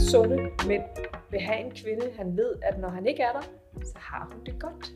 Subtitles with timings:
[0.00, 0.82] sunde mænd
[1.30, 3.42] vil have en kvinde, han ved, at når han ikke er der,
[3.84, 4.92] så har hun det godt.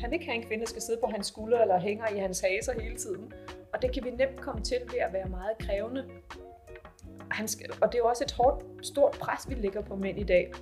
[0.00, 2.40] Han ikke have en kvinde, der skal sidde på hans skulder eller hænger i hans
[2.40, 3.32] haser hele tiden.
[3.74, 6.04] Og det kan vi nemt komme til ved at være meget krævende.
[7.30, 10.18] Han skal, og det er jo også et hårdt, stort pres, vi lægger på mænd
[10.18, 10.52] i dag.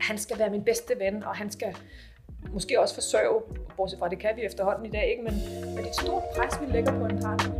[0.00, 1.76] Han skal være min bedste ven, og han skal
[2.52, 3.42] måske også forsørge,
[3.76, 5.22] bortset fra det kan vi efterhånden i dag, ikke?
[5.22, 7.59] Men, men det er et stort pres, vi lægger på en partner.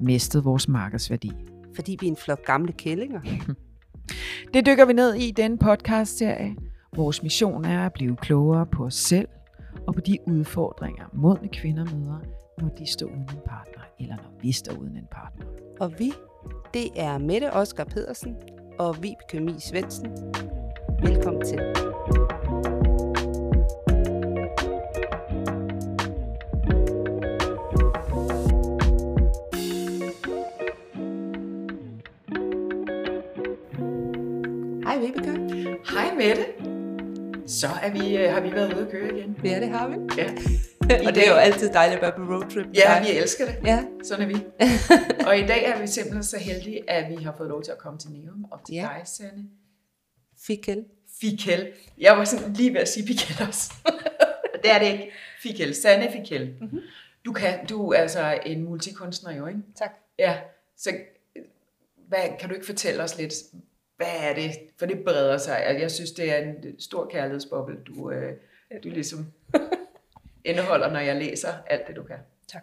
[0.00, 1.32] mistet vores markedsværdi?
[1.74, 3.20] Fordi vi er en flok gamle kællinger?
[4.54, 6.56] Det dykker vi ned i den podcast-serie.
[6.96, 9.28] Vores mission er at blive klogere på os selv
[9.86, 12.18] og på de udfordringer, modne kvinder møder,
[12.60, 15.46] når de står uden en partner, eller når vi står uden en partner.
[15.80, 16.12] Og vi,
[16.74, 18.36] det er Mette Oskar Pedersen
[18.78, 20.10] og Vibeke Mie Svendsen.
[21.02, 21.60] Velkommen til.
[37.60, 39.36] Så er vi, øh, har vi været ude at køre igen.
[39.44, 39.94] Ja, det har vi.
[40.16, 40.30] Ja.
[41.08, 42.66] og det er jo altid dejligt at være på roadtrip.
[42.74, 43.56] Ja, vi elsker det.
[43.64, 43.84] Ja.
[44.04, 44.44] Sådan er vi.
[45.28, 47.78] og i dag er vi simpelthen så heldige, at vi har fået lov til at
[47.78, 48.80] komme til Neum og til Ja.
[48.98, 49.44] dig, Sanne.
[50.46, 50.84] Fikel.
[51.20, 51.68] Fikel.
[51.98, 53.72] Jeg var sådan lige ved at sige Fikel også.
[54.62, 55.10] det er det ikke.
[55.42, 55.74] Fikel.
[55.74, 56.54] Sanne Fikel.
[56.60, 56.80] Mm-hmm.
[57.24, 59.60] Du, kan, du er altså en multikunstner jo, ikke?
[59.78, 59.90] Tak.
[60.18, 60.38] Ja.
[60.76, 60.90] Så
[62.08, 63.34] hvad, kan du ikke fortælle os lidt,
[63.98, 64.50] hvad er det?
[64.78, 65.64] For det breder sig.
[65.66, 68.32] Altså, Jeg synes, det er en stor kærlighedsboble, du, øh,
[68.84, 69.32] du ligesom
[70.44, 72.16] indeholder, når jeg læser alt det, du kan.
[72.48, 72.62] Tak.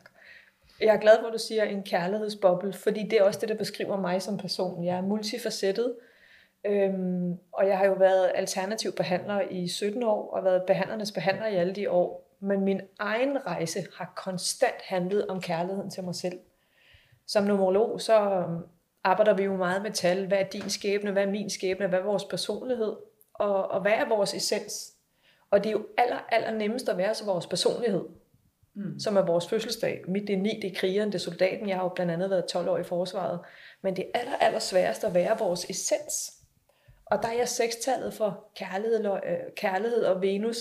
[0.82, 3.56] Jeg er glad for, at du siger en kærlighedsboble, fordi det er også det, der
[3.56, 4.86] beskriver mig som person.
[4.86, 5.96] Jeg er multifacettet,
[6.66, 11.48] øhm, og jeg har jo været alternativ behandler i 17 år, og været behandlernes behandler
[11.48, 12.36] i alle de år.
[12.40, 16.40] Men min egen rejse har konstant handlet om kærligheden til mig selv.
[17.28, 18.64] Som numerolog, så øhm,
[19.06, 20.28] arbejder vi jo meget med tal.
[20.28, 21.12] Hvad er din skæbne?
[21.12, 21.88] Hvad er min skæbne?
[21.88, 22.96] Hvad er vores personlighed?
[23.34, 24.92] Og, og hvad er vores essens?
[25.52, 28.02] Og det er jo aller, aller nemmest at være så vores personlighed
[28.78, 29.00] Mm.
[29.00, 30.02] som er vores fødselsdag.
[30.08, 31.70] Mit det er 9, det er krigeren, det er soldaten.
[31.70, 33.40] Jeg har jo blandt andet været 12 år i forsvaret.
[33.82, 36.34] Men det er aller, aller sværest at være vores essens.
[37.06, 40.58] Og der er jeg sekstallet for kærlighed, og, øh, kærlighed og Venus.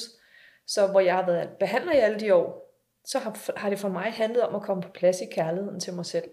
[0.66, 2.75] Så hvor jeg har været behandler i alle de år,
[3.05, 5.94] så har, har det for mig handlet om at komme på plads i kærligheden til
[5.94, 6.25] mig selv.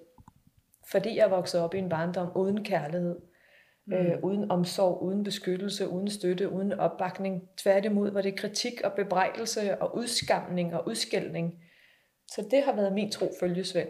[0.87, 3.15] Fordi jeg voksede op i en barndom uden kærlighed.
[3.85, 3.93] Mm.
[3.93, 7.41] Øh, uden omsorg, uden beskyttelse, uden støtte, uden opbakning.
[7.57, 11.63] Tværtimod var det kritik og bebrejdelse og udskamning og udskældning.
[12.27, 13.89] Så det har været min tro følgesvend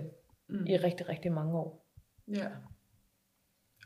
[0.49, 0.65] mm.
[0.65, 1.87] i rigtig, rigtig mange år.
[2.27, 2.47] Ja.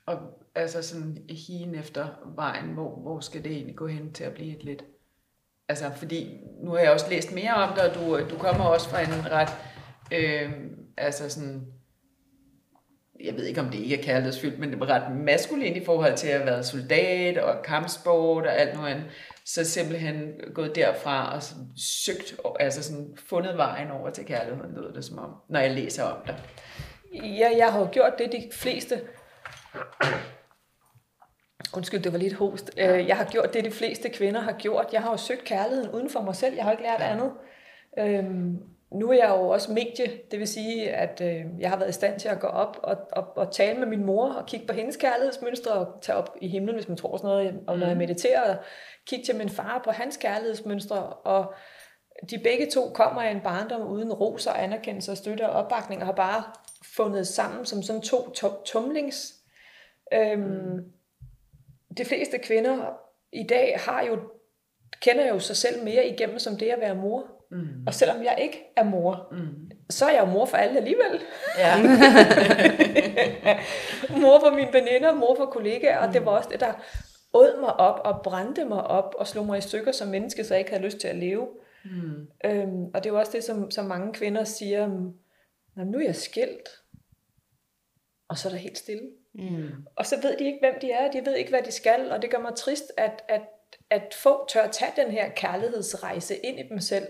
[0.05, 0.17] Og
[0.55, 4.57] altså sådan higen efter vejen, hvor, hvor skal det egentlig gå hen til at blive
[4.57, 4.85] et lidt...
[5.67, 8.89] Altså, fordi nu har jeg også læst mere om det, og du, du kommer også
[8.89, 9.49] fra en ret...
[10.13, 10.51] Øh,
[10.97, 11.74] altså sådan...
[13.25, 16.15] Jeg ved ikke, om det ikke er kærlighedsfyldt, men det var ret maskulin i forhold
[16.17, 19.05] til at have været soldat og kampsport og alt noget andet.
[19.45, 21.41] Så simpelthen gået derfra og
[21.77, 26.03] søgt, altså sådan fundet vejen over til kærligheden, lyder det som om, når jeg læser
[26.03, 26.35] om det.
[27.13, 29.01] Ja, jeg har jo gjort det, de fleste...
[31.75, 32.71] Undskyld, det var lidt host.
[32.77, 34.85] Øh, Jeg har gjort det, de fleste kvinder har gjort.
[34.93, 36.55] Jeg har jo søgt kærligheden uden for mig selv.
[36.55, 37.31] Jeg har ikke lært andet.
[37.99, 38.57] Øhm,
[38.95, 41.94] nu er jeg jo også medie, det vil sige, at øh, jeg har været i
[41.94, 44.73] stand til at gå op og, og, og tale med min mor og kigge på
[44.73, 47.97] hendes kærlighedsmønstre og tage op i himlen, hvis man tror sådan noget, og når jeg
[47.97, 48.64] mediterer, og
[49.08, 51.53] kigge til min far på hans kærlighedsmønstre, og
[52.29, 56.02] de begge to kommer af en barndom uden ros og anerkendelse og støtte og opbakning,
[56.02, 56.43] og har bare
[56.96, 59.34] fundet sammen som sådan to to- tumlings.
[60.14, 60.91] Øhm,
[61.97, 62.93] de fleste kvinder
[63.31, 64.19] i dag har jo,
[65.02, 67.34] kender jo sig selv mere igennem som det at være mor.
[67.51, 67.67] Mm.
[67.87, 69.71] Og selvom jeg ikke er mor, Mm.
[69.89, 71.21] så er jeg jo mor for alle alligevel.
[71.57, 71.77] Ja.
[74.21, 76.73] mor for mine veninder, mor for kollegaer, og det var også det, der
[77.33, 80.53] åd mig op og brændte mig op og slog mig i stykker som menneske, så
[80.53, 81.47] jeg ikke havde lyst til at leve.
[81.85, 82.27] Mm.
[82.45, 84.87] Øhm, og det er jo også det, som, som mange kvinder siger,
[85.75, 86.69] "Nå, nu er jeg skilt.
[88.29, 89.03] Og så er der helt stille.
[89.33, 89.69] Mm.
[89.95, 92.21] Og så ved de ikke, hvem de er, de ved ikke, hvad de skal, og
[92.21, 93.41] det gør mig trist, at, at,
[93.89, 97.07] at få tør tage den her kærlighedsrejse ind i dem selv.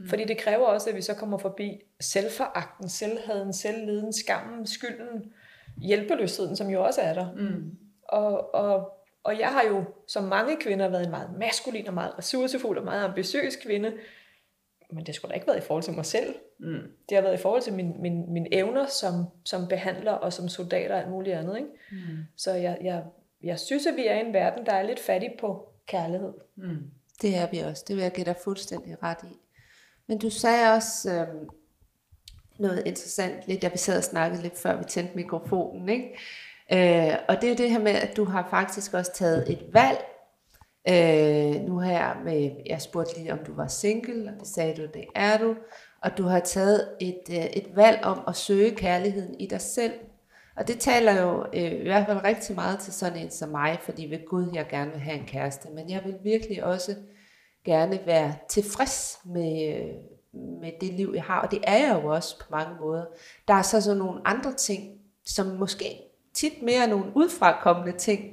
[0.00, 0.08] Mm.
[0.08, 5.32] Fordi det kræver også, at vi så kommer forbi selvforagten, selvheden, selvleden, skammen, skylden,
[5.76, 7.32] hjælpeløsheden, som jo også er der.
[7.36, 7.76] Mm.
[8.02, 8.92] Og, og,
[9.24, 12.84] og jeg har jo, som mange kvinder, været en meget maskulin og meget ressourcefuld og
[12.84, 13.92] meget ambitiøs kvinde,
[14.92, 16.34] men det skulle da ikke været i forhold til mig selv.
[16.58, 16.82] Mm.
[17.08, 20.48] Det har været i forhold til min, min, min evner som, som behandler og som
[20.48, 21.56] soldat og alt muligt andet.
[21.56, 21.68] Ikke?
[21.90, 22.18] Mm.
[22.36, 23.04] Så jeg, jeg,
[23.42, 26.32] jeg synes, at vi er i en verden, der er lidt fattig på kærlighed.
[26.56, 26.90] Mm.
[27.22, 27.84] Det er vi også.
[27.88, 29.36] Det vil jeg give dig fuldstændig ret i.
[30.06, 31.26] Men du sagde også øh,
[32.58, 36.18] noget interessant, lidt, da vi sad og snakkede lidt før vi tændte mikrofonen, ikke?
[36.72, 40.04] Øh, og det er det her med, at du har faktisk også taget et valg,
[40.88, 44.82] øh, nu her med, jeg spurgte lige, om du var single, og det sagde du,
[44.82, 45.54] det er du,
[46.02, 49.92] og du har taget et, øh, et valg om at søge kærligheden i dig selv.
[50.56, 53.78] Og det taler jo øh, i hvert fald rigtig meget til sådan en som mig,
[53.82, 56.94] fordi ved Gud, jeg gerne vil have en kæreste, men jeg vil virkelig også
[57.64, 59.94] gerne være tilfreds med, øh,
[60.60, 63.04] med det liv, jeg har, og det er jeg jo også på mange måder.
[63.48, 68.24] Der er så sådan nogle andre ting, som måske tit mere nogle udfrakommende ting,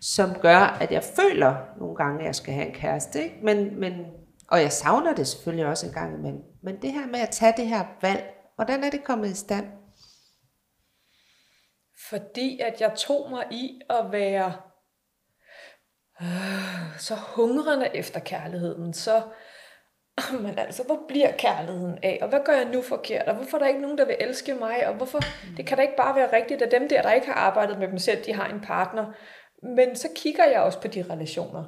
[0.00, 3.22] som gør, at jeg føler nogle gange, at jeg skal have en kæreste.
[3.22, 3.36] Ikke?
[3.42, 3.92] Men, men,
[4.48, 6.42] og jeg savner det selvfølgelig også en gang imellem.
[6.62, 9.66] Men det her med at tage det her valg, hvordan er det kommet i stand?
[12.08, 14.52] Fordi at jeg tog mig i at være
[16.22, 19.22] øh, så hungrende efter kærligheden, så
[20.44, 22.18] men altså, hvor bliver kærligheden af?
[22.22, 23.28] Og hvad gør jeg nu forkert?
[23.28, 24.88] Og hvorfor er der ikke nogen, der vil elske mig?
[24.88, 25.20] Og hvorfor?
[25.56, 27.88] Det kan da ikke bare være rigtigt, at dem der, der ikke har arbejdet med
[27.88, 29.12] dem selv, de har en partner.
[29.62, 31.64] Men så kigger jeg også på de relationer.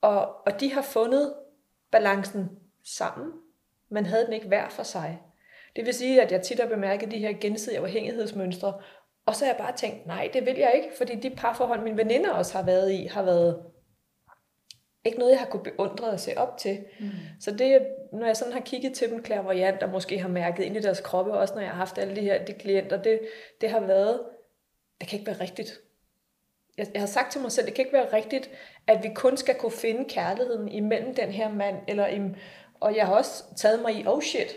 [0.00, 1.34] Og, og de har fundet
[1.92, 2.50] balancen
[2.84, 3.32] sammen,
[3.90, 5.18] men havde den ikke hver for sig.
[5.76, 8.74] Det vil sige, at jeg tit har bemærket de her gensidige afhængighedsmønstre,
[9.26, 11.96] og så har jeg bare tænkt, nej, det vil jeg ikke, fordi de parforhold, mine
[11.96, 13.62] veninder også har været i, har været
[15.04, 16.84] ikke noget, jeg har kunne beundre og se op til.
[17.00, 17.10] Mm.
[17.40, 20.76] Så det, når jeg sådan har kigget til dem klærvoyant, og måske har mærket ind
[20.76, 23.20] i deres kroppe, også når jeg har haft alle de her de klienter, det,
[23.60, 24.20] det har været,
[25.00, 25.80] det kan ikke være rigtigt.
[26.78, 28.50] Jeg, jeg har sagt til mig selv, det kan ikke være rigtigt,
[28.86, 32.34] at vi kun skal kunne finde kærligheden imellem den her mand, eller im,
[32.80, 34.56] og jeg har også taget mig i, oh shit,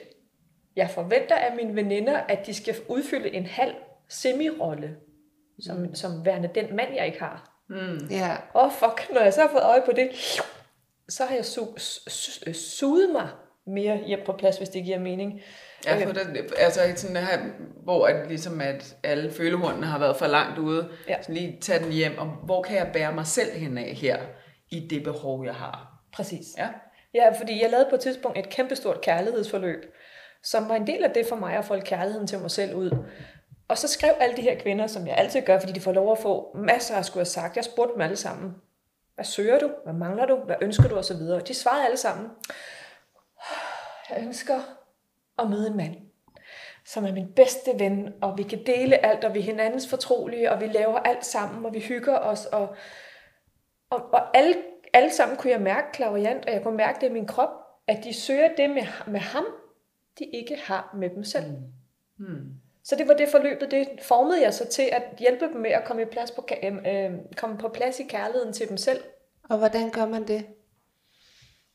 [0.75, 3.74] jeg forventer af mine veninder, at de skal udfylde en halv
[4.10, 4.96] semi-rolle,
[5.60, 5.96] som, mm.
[5.96, 7.53] som værende den mand, jeg ikke har.
[7.69, 8.07] Mm.
[8.10, 8.36] Ja.
[8.56, 10.10] Åh, oh, fuck, når jeg så har fået øje på det,
[11.10, 13.30] så har jeg su- su- su- suget mig
[13.68, 15.42] mere hjem på plads, hvis det giver mening.
[15.86, 16.13] Ja, for øhm.
[16.13, 17.39] det, altså sådan her,
[17.83, 21.21] hvor at, ligesom at alle følehornene har været for langt ude, ja.
[21.21, 24.18] så lige tage den hjem, og hvor kan jeg bære mig selv hen af her,
[24.71, 25.94] i det behov, jeg har.
[26.13, 26.45] Præcis.
[26.57, 26.68] Ja.
[27.13, 29.86] ja, fordi jeg lavede på et tidspunkt et kæmpestort kærlighedsforløb,
[30.44, 32.92] som var en del af det for mig at få kærligheden til mig selv ud.
[33.68, 36.12] Og så skrev alle de her kvinder, som jeg altid gør, fordi de får lov
[36.12, 37.56] at få masser af skulle have sagt.
[37.56, 38.56] Jeg spurgte dem alle sammen.
[39.15, 39.71] Hvad søger du?
[39.83, 40.36] Hvad mangler du?
[40.36, 40.95] Hvad ønsker du?
[40.95, 41.39] Og så videre.
[41.39, 42.30] De svarede alle sammen.
[44.10, 44.60] Jeg ønsker
[45.39, 45.95] at møde en mand,
[46.86, 50.51] som er min bedste ven, og vi kan dele alt, og vi er hinandens fortrolige,
[50.51, 52.75] og vi laver alt sammen, og vi hygger os, og,
[53.89, 54.56] og, og alle,
[54.94, 57.50] alle sammen kunne jeg mærke klaviant, og jeg kunne mærke det i min krop,
[57.88, 59.45] at de søger det med, med ham,
[60.19, 61.51] de ikke har med dem selv.
[61.51, 62.25] Mm.
[62.25, 62.62] Hmm.
[62.84, 65.84] Så det var det forløbet, det formede jeg så til at hjælpe dem med at
[65.86, 69.04] komme, i plads på, øh, komme på plads i kærligheden til dem selv.
[69.50, 70.46] Og hvordan gør man det?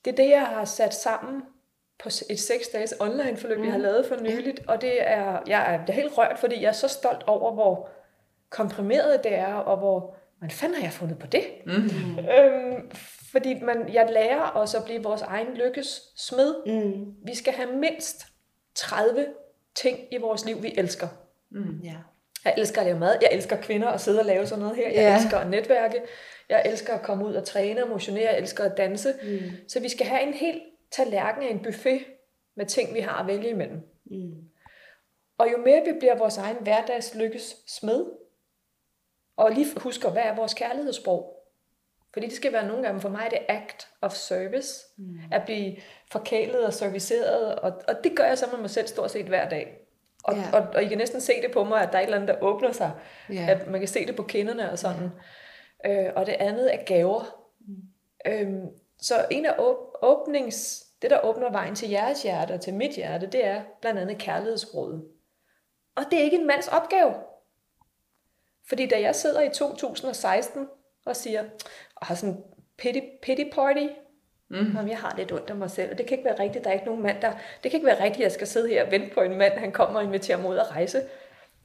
[0.05, 1.43] Det er det, jeg har sat sammen
[1.99, 3.65] på et seks dages online forløb, mm.
[3.65, 4.61] jeg har lavet for nyligt.
[4.69, 7.55] Og det er, jeg er, det er helt rørt, fordi jeg er så stolt over,
[7.55, 7.91] hvor
[8.51, 11.45] komprimeret det er, og hvor, man fanden har jeg fundet på det?
[11.67, 12.19] Mm.
[12.39, 12.91] Øhm,
[13.33, 16.55] fordi man, jeg lærer os at blive vores egen lykkes smed.
[16.67, 17.15] Mm.
[17.27, 18.27] Vi skal have mindst
[18.75, 19.27] 30
[19.83, 21.09] ting i vores liv, vi elsker.
[21.51, 21.81] Mm.
[21.85, 21.95] Ja.
[22.45, 23.19] Jeg elsker at lave mad.
[23.23, 24.89] Jeg elsker kvinder at sidde og lave sådan noget her.
[24.89, 25.17] Jeg ja.
[25.17, 26.03] elsker at netværke.
[26.49, 28.25] Jeg elsker at komme ud og træne og motionere.
[28.25, 29.15] Jeg elsker at danse.
[29.23, 29.69] Mm.
[29.69, 32.01] Så vi skal have en helt tallerken af en buffet
[32.57, 33.81] med ting, vi har at vælge imellem.
[34.05, 34.35] Mm.
[35.39, 38.05] Og jo mere vi bliver vores egen hverdags lykkes smed,
[39.37, 41.38] og lige husker, hvad er vores kærlighedssprog?
[42.13, 44.85] Fordi det skal være nogle gange for mig det act of service.
[44.97, 45.19] Mm.
[45.33, 45.77] At blive
[46.13, 47.55] forkælet og serviceret.
[47.55, 49.89] Og, og det gør jeg så med mig selv stort set hver dag.
[50.25, 50.55] Og, yeah.
[50.55, 52.29] og, og I kan næsten se det på mig, at der er et eller andet,
[52.29, 52.93] der åbner sig.
[53.31, 53.49] Yeah.
[53.49, 55.11] At man kan se det på kinderne og sådan.
[55.87, 56.07] Yeah.
[56.07, 57.45] Øh, og det andet er gaver.
[57.61, 57.77] Mm.
[58.27, 58.67] Øhm,
[59.01, 59.55] så en af
[60.03, 60.85] åbnings...
[61.03, 64.19] Det, der åbner vejen til jeres hjerte og til mit hjerte, det er blandt andet
[64.19, 65.05] kærlighedsrådet.
[65.97, 67.15] Og det er ikke en mands opgave.
[68.69, 70.69] Fordi da jeg sidder i 2016
[71.07, 71.45] og siger,
[72.01, 72.37] og har sådan
[72.79, 73.87] pity, pity party,
[74.51, 74.57] Mm.
[74.57, 76.71] Jamen, jeg har lidt ondt af mig selv, og det kan ikke være rigtigt, der
[76.71, 77.33] er ikke nogen mand, der...
[77.63, 79.59] Det kan ikke være rigtigt, at jeg skal sidde her og vente på en mand,
[79.59, 81.03] han kommer og inviterer mig ud at rejse.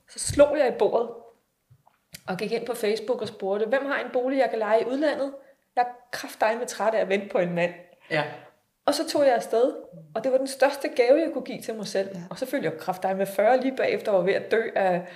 [0.10, 1.10] Så slog jeg i bordet,
[2.28, 4.86] og gik ind på Facebook og spurgte, hvem har en bolig, jeg kan lege i
[4.86, 5.34] udlandet?
[5.75, 7.74] Jeg er dig med træt af at vente på en mand.
[8.12, 8.24] Ja.
[8.86, 9.74] Og så tog jeg afsted,
[10.16, 12.10] og det var den største gave, jeg kunne give til mig selv.
[12.13, 12.22] Ja.
[12.30, 14.62] Og så følte jeg kraft dig med 40 lige bagefter, og var ved at dø
[14.75, 15.08] af,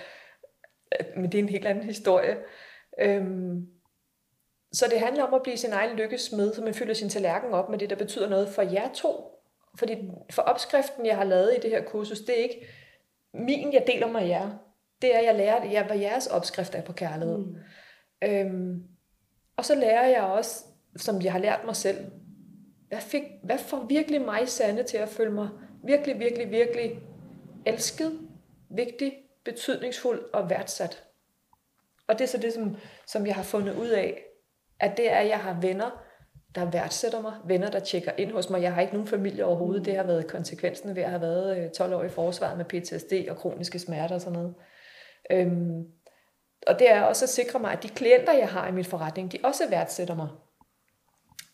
[1.15, 2.38] men det er en helt anden historie.
[3.01, 3.67] Øhm,
[4.74, 7.69] så det handler om at blive sin egen lykkesmed, så man fylder sin tallerken op
[7.69, 9.38] med det, der betyder noget for jer to.
[9.79, 9.97] Fordi
[10.31, 12.67] for opskriften, jeg har lavet i det her kursus, det er ikke
[13.33, 14.50] min, jeg deler med jer.
[15.01, 17.38] Det er, jeg lærer det, hvad jeres opskrift er på kærlighed.
[17.38, 17.55] Mm.
[18.24, 18.83] Øhm,
[19.57, 20.63] og så lærer jeg også,
[20.97, 21.97] som jeg har lært mig selv,
[22.88, 25.50] hvad, fik, hvad får virkelig mig sande til at føle mig
[25.83, 27.00] virkelig, virkelig, virkelig
[27.65, 28.19] elsket,
[28.69, 29.13] vigtig,
[29.45, 31.03] betydningsfuld og værdsat.
[32.07, 34.26] Og det er så det, som, som jeg har fundet ud af,
[34.79, 36.03] at det er, at jeg har venner,
[36.55, 38.62] der værdsætter mig, venner, der tjekker ind hos mig.
[38.62, 39.86] Jeg har ikke nogen familie overhovedet.
[39.86, 43.29] Det har været konsekvensen ved at have været 12 øh, år i forsvaret med PTSD
[43.29, 44.55] og kroniske smerter og sådan noget.
[45.31, 45.84] Øhm,
[46.67, 49.31] og det er også at sikre mig, at de klienter, jeg har i min forretning,
[49.31, 50.27] de også værdsætter mig.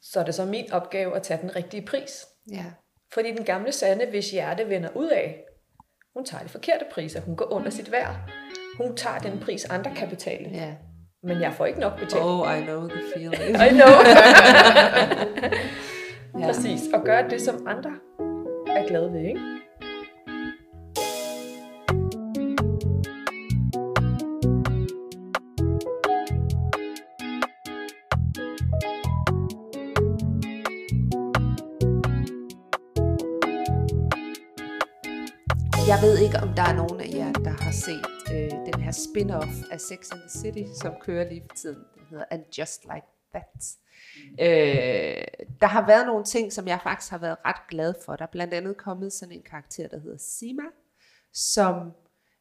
[0.01, 2.25] Så er det så min opgave at tage den rigtige pris.
[2.51, 2.65] Ja.
[3.13, 5.43] Fordi den gamle Sande, hvis hjerte vender ud af,
[6.13, 7.21] hun tager de forkerte priser.
[7.21, 8.15] Hun går under sit værd.
[8.77, 10.49] Hun tager den pris, andre kan betale.
[10.49, 10.75] Ja.
[11.25, 12.23] Men jeg får ikke nok betalt.
[12.23, 13.55] Oh, I know the feeling.
[13.67, 13.93] I know.
[16.47, 16.81] Præcis.
[16.93, 17.91] Og gøre det, som andre
[18.67, 19.39] er glade ved, ikke?
[35.87, 38.91] Jeg ved ikke, om der er nogen af jer, der har set øh, den her
[38.91, 41.83] spin-off af Sex and the City, som kører lige for tiden.
[41.95, 43.77] Den hedder And Just Like That.
[44.39, 48.15] Øh, der har været nogle ting, som jeg faktisk har været ret glad for.
[48.15, 50.63] Der er blandt andet kommet sådan en karakter, der hedder Sima,
[51.33, 51.91] som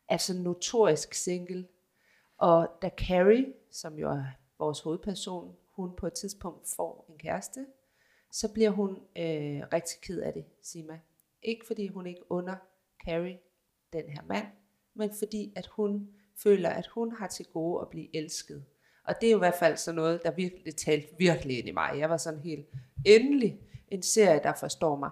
[0.09, 1.69] er sådan notorisk single.
[2.39, 4.25] Og da Carrie, som jo er
[4.59, 7.67] vores hovedperson, hun på et tidspunkt får en kæreste,
[8.31, 11.01] så bliver hun øh, rigtig ked af det, Sima.
[11.43, 12.57] Ikke fordi hun ikke under
[13.05, 13.39] Carrie,
[13.93, 14.47] den her mand,
[14.97, 16.09] men fordi at hun
[16.43, 18.65] føler, at hun har til gode at blive elsket.
[19.05, 21.73] Og det er jo i hvert fald sådan noget, der virkelig talte virkelig ind i
[21.73, 21.95] mig.
[21.99, 22.67] Jeg var sådan helt,
[23.05, 25.11] endelig en serie, der forstår mig.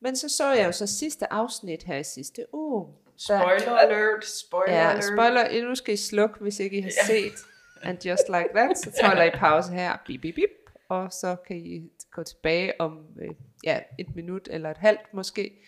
[0.00, 2.86] Men så så jeg jo så sidste afsnit her i sidste uge.
[3.16, 5.04] Spoiler alert, spoiler ja, alert.
[5.04, 7.06] spoiler, nu skal I slukke, hvis ikke I har ja.
[7.06, 7.38] set
[7.82, 10.50] And Just Like That, så holder I pause her, bip, bip, bip,
[10.88, 13.34] og så kan I gå tilbage om øh,
[13.64, 15.62] ja, et minut eller et halvt måske.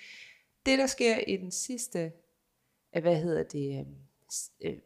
[0.66, 2.12] Det, der sker i den sidste,
[3.00, 3.96] hvad hedder det, øhm,
[4.64, 4.78] øh,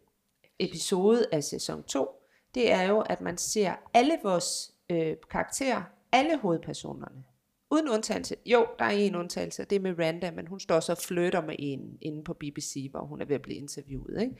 [0.58, 2.08] episode af sæson 2,
[2.54, 5.82] det er jo, at man ser alle vores øh, karakterer,
[6.12, 7.24] alle hovedpersonerne,
[7.70, 8.36] uden undtagelse.
[8.46, 11.40] Jo, der er en undtagelse, det er med Randa, men hun står så og flytter
[11.40, 14.20] med en inde på BBC, hvor hun er ved at blive interviewet.
[14.20, 14.36] Ikke?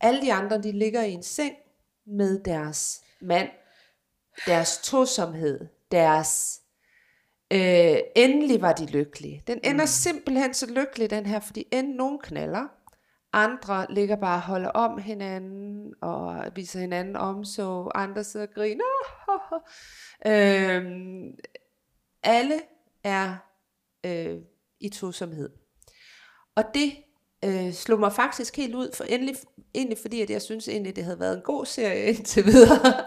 [0.00, 1.54] Alle de andre, de ligger i en seng
[2.06, 3.48] med deres mand,
[4.46, 6.59] deres tosomhed, deres
[7.52, 9.42] øh, endelig var de lykkelige.
[9.46, 9.86] Den ender mm.
[9.86, 12.66] simpelthen så lykkelig, den her, fordi end nogen knaller,
[13.32, 18.54] andre ligger bare og holder om hinanden, og viser hinanden om, så andre sidder og
[18.54, 18.84] griner.
[20.32, 21.34] øhm,
[22.22, 22.60] alle
[23.04, 23.36] er
[24.06, 24.38] øh,
[24.80, 25.50] i tosomhed.
[26.56, 26.92] Og det
[27.44, 29.36] øh, slog mig faktisk helt ud, for endelig,
[29.74, 33.04] egentlig fordi, at jeg synes egentlig, det havde været en god serie indtil videre.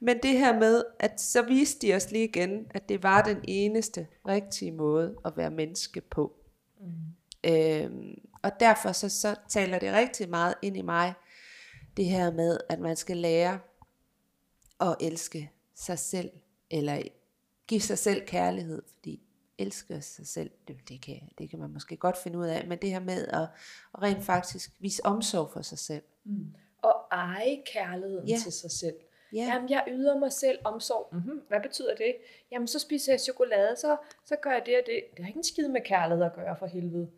[0.00, 3.38] Men det her med, at så viste de os lige igen, at det var den
[3.48, 6.32] eneste rigtige måde at være menneske på.
[6.80, 7.50] Mm.
[7.50, 11.14] Øhm, og derfor så, så taler det rigtig meget ind i mig,
[11.96, 13.58] det her med, at man skal lære
[14.80, 16.30] at elske sig selv,
[16.70, 17.02] eller
[17.66, 19.20] give sig selv kærlighed, fordi
[19.58, 22.78] elske sig selv, det, det, kan, det kan man måske godt finde ud af, men
[22.78, 23.42] det her med at,
[23.94, 26.02] at rent faktisk vise omsorg for sig selv.
[26.24, 26.54] Mm.
[26.82, 28.36] Og eje kærligheden ja.
[28.42, 28.96] til sig selv.
[29.32, 29.42] Ja.
[29.42, 31.08] Jamen, jeg yder mig selv omsorg.
[31.12, 31.42] Mm-hmm.
[31.48, 32.16] Hvad betyder det?
[32.50, 35.02] Jamen, så spiser jeg chokolade, så, så gør jeg det og det.
[35.16, 37.10] Det har ikke en skid med kærlighed at gøre for helvede.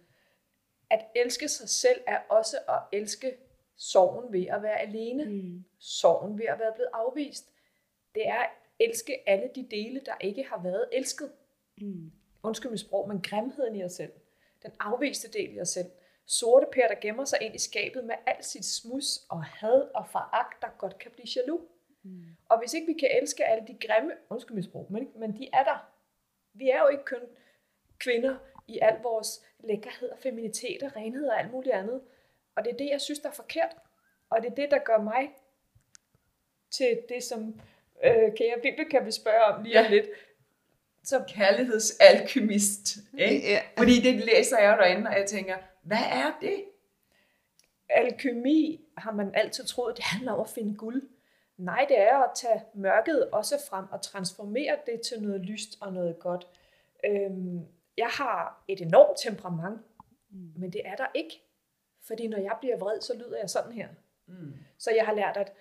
[0.91, 3.33] At elske sig selv er også at elske
[3.77, 5.25] sorgen ved at være alene.
[5.25, 5.65] Mm.
[5.79, 7.51] Sorgen ved at være blevet afvist.
[8.15, 8.51] Det er at
[8.81, 11.31] elske alle de dele, der ikke har været elsket.
[11.79, 12.13] Mm
[12.45, 14.13] undskyld mit sprog, men grimheden i os selv.
[14.63, 15.91] Den afviste del i os selv.
[16.27, 20.09] Sorte per, der gemmer sig ind i skabet med alt sit smus og had og
[20.09, 21.63] foragt, der godt kan blive jaloux.
[22.03, 22.25] Mm.
[22.49, 25.49] Og hvis ikke vi kan elske alle de grimme, undskyld mit sprog, men, men de
[25.53, 25.91] er der.
[26.53, 27.21] Vi er jo ikke kun
[27.99, 28.37] kvinder
[28.69, 32.01] i al vores lækkerhed og feminitet og renhed og alt muligt andet.
[32.57, 33.77] Og det er det, jeg synes, der er forkert.
[34.31, 35.31] Og det er det, der gør mig
[36.71, 37.61] til det, som
[38.05, 40.07] øh, kære Bibel kan vi spørge om lige om lidt
[41.05, 42.97] som kærlighedsalkymist.
[43.19, 43.51] Ikke?
[43.51, 43.61] Ja.
[43.79, 46.65] Fordi det læser jeg derinde, og jeg tænker, hvad er det?
[47.89, 51.03] Alkymi har man altid troet, det handler om at finde guld.
[51.57, 55.93] Nej, det er at tage mørket også frem og transformere det til noget lyst og
[55.93, 56.47] noget godt.
[57.05, 57.61] Øhm,
[57.97, 59.81] jeg har et enormt temperament,
[60.31, 60.53] mm.
[60.57, 61.43] men det er der ikke.
[62.07, 63.89] Fordi når jeg bliver vred, så lyder jeg sådan her.
[64.27, 64.55] Mm.
[64.79, 65.53] Så jeg har lært at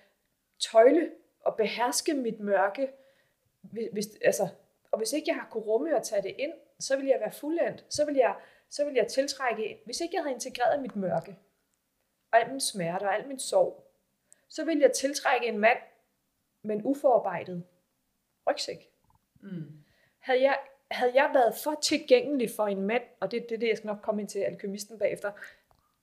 [0.58, 1.10] tøjle
[1.40, 2.88] og beherske mit mørke.
[3.92, 4.48] Hvis, altså,
[4.94, 7.32] og hvis ikke jeg har kunne rumme og tage det ind, så vil jeg være
[7.32, 7.84] fuldendt.
[7.94, 8.36] Så vil jeg,
[8.70, 11.38] så vil jeg tiltrække, hvis ikke jeg havde integreret mit mørke,
[12.32, 13.90] og al min smerte og al min sorg,
[14.48, 15.78] så vil jeg tiltrække en mand
[16.62, 17.64] med en uforarbejdet
[18.50, 18.90] rygsæk.
[19.40, 19.84] Mm.
[20.18, 20.58] Havde, jeg,
[20.90, 23.88] havde jeg været for tilgængelig for en mand, og det er det, det, jeg skal
[23.88, 25.32] nok komme ind til alkymisten bagefter,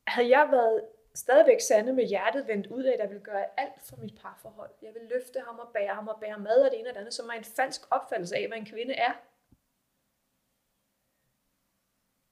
[0.08, 0.84] havde jeg været
[1.16, 4.72] stadigvæk sande med hjertet vendt ud af, at jeg vil gøre alt for mit parforhold.
[4.82, 7.00] Jeg vil løfte ham og bære ham og bære mad og det ene og det
[7.00, 9.14] andet, som er en falsk opfattelse af, hvad en kvinde er.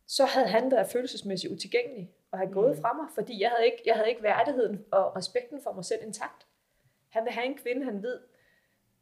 [0.07, 2.81] Så havde han været følelsesmæssigt utilgængelig og have gået mm.
[2.81, 6.03] fra mig, fordi jeg havde, ikke, jeg havde ikke værdigheden og respekten for mig selv
[6.03, 6.47] intakt.
[7.09, 8.19] Han vil have en kvinde, han ved.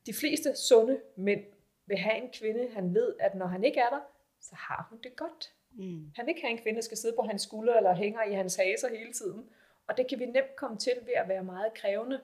[0.06, 1.44] De fleste sunde mænd
[1.86, 4.00] vil have en kvinde, han ved, at når han ikke er der,
[4.40, 5.54] så har hun det godt.
[5.72, 6.12] Mm.
[6.16, 8.34] Han vil ikke have en kvinde, der skal sidde på hans skulder eller hænger i
[8.34, 9.50] hans haser hele tiden.
[9.88, 12.22] Og det kan vi nemt komme til ved at være meget krævende.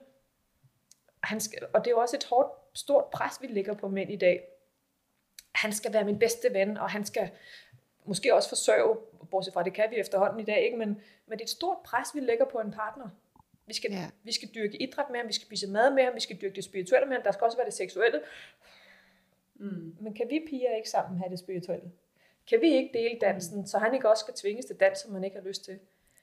[1.22, 4.10] Han skal, og det er jo også et hårdt, stort pres, vi lægger på mænd
[4.10, 4.44] i dag.
[5.54, 7.30] Han skal være min bedste ven, og han skal
[8.04, 8.96] måske også forsørge,
[9.30, 10.76] bortset fra det kan vi efterhånden i dag, ikke?
[10.76, 10.88] Men,
[11.26, 13.08] men det er et stort pres, vi lægger på en partner.
[13.66, 14.10] Vi skal, ja.
[14.22, 16.56] vi skal dyrke idræt med ham, vi skal spise mad med ham, vi skal dyrke
[16.56, 18.20] det spirituelle med ham, der skal også være det seksuelle.
[19.54, 19.96] Mm.
[20.00, 21.92] Men kan vi piger ikke sammen have det spirituelle?
[22.48, 23.66] Kan vi ikke dele dansen, mm.
[23.66, 25.78] så han ikke også skal tvinges til dans, som man ikke har lyst til?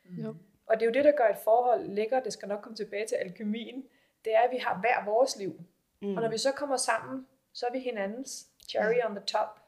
[0.09, 0.37] Mm.
[0.71, 3.07] Og det er jo det, der gør et forhold lækker, det skal nok komme tilbage
[3.07, 3.83] til alkemien,
[4.25, 5.59] det er, at vi har hver vores liv.
[6.01, 6.15] Mm.
[6.15, 9.09] Og når vi så kommer sammen, så er vi hinandens cherry ja.
[9.09, 9.59] on the top.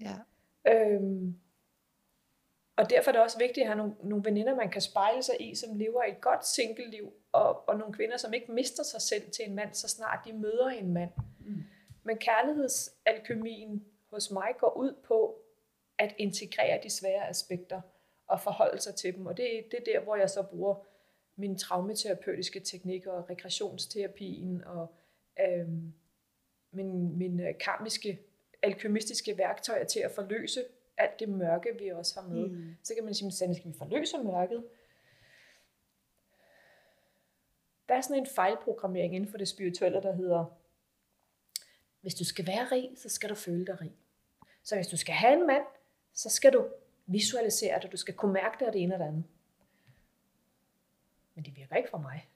[0.00, 0.16] Ja.
[0.72, 1.38] Øhm,
[2.76, 5.36] og derfor er det også vigtigt at have nogle, nogle veninder, man kan spejle sig
[5.40, 9.30] i, som lever et godt single-liv, og, og nogle kvinder, som ikke mister sig selv
[9.30, 11.10] til en mand, så snart de møder en mand.
[11.40, 11.62] Mm.
[12.02, 15.38] Men kærlighedsalkemien hos mig går ud på
[15.98, 17.80] at integrere de svære aspekter
[18.32, 19.26] og forholde sig til dem.
[19.26, 20.74] Og det, det er der, hvor jeg så bruger
[21.36, 24.94] mine traumaterapeutiske teknikker og regressionsterapien og
[25.40, 25.92] øhm,
[26.70, 28.20] min, mine karmiske,
[28.62, 30.64] alkymistiske værktøjer til at forløse
[30.96, 32.46] alt det mørke, vi også har med.
[32.46, 32.76] Mm.
[32.82, 34.64] Så kan man sige, skal vi forløse mørket?
[37.88, 40.58] Der er sådan en fejlprogrammering inden for det spirituelle, der hedder,
[42.00, 43.92] hvis du skal være rig, så skal du føle dig rig.
[44.62, 45.64] Så hvis du skal have en mand,
[46.12, 46.68] så skal du
[47.12, 49.24] visualisere det, du skal kunne mærke det og det ene og det andet.
[51.34, 52.28] Men det virker ikke for mig.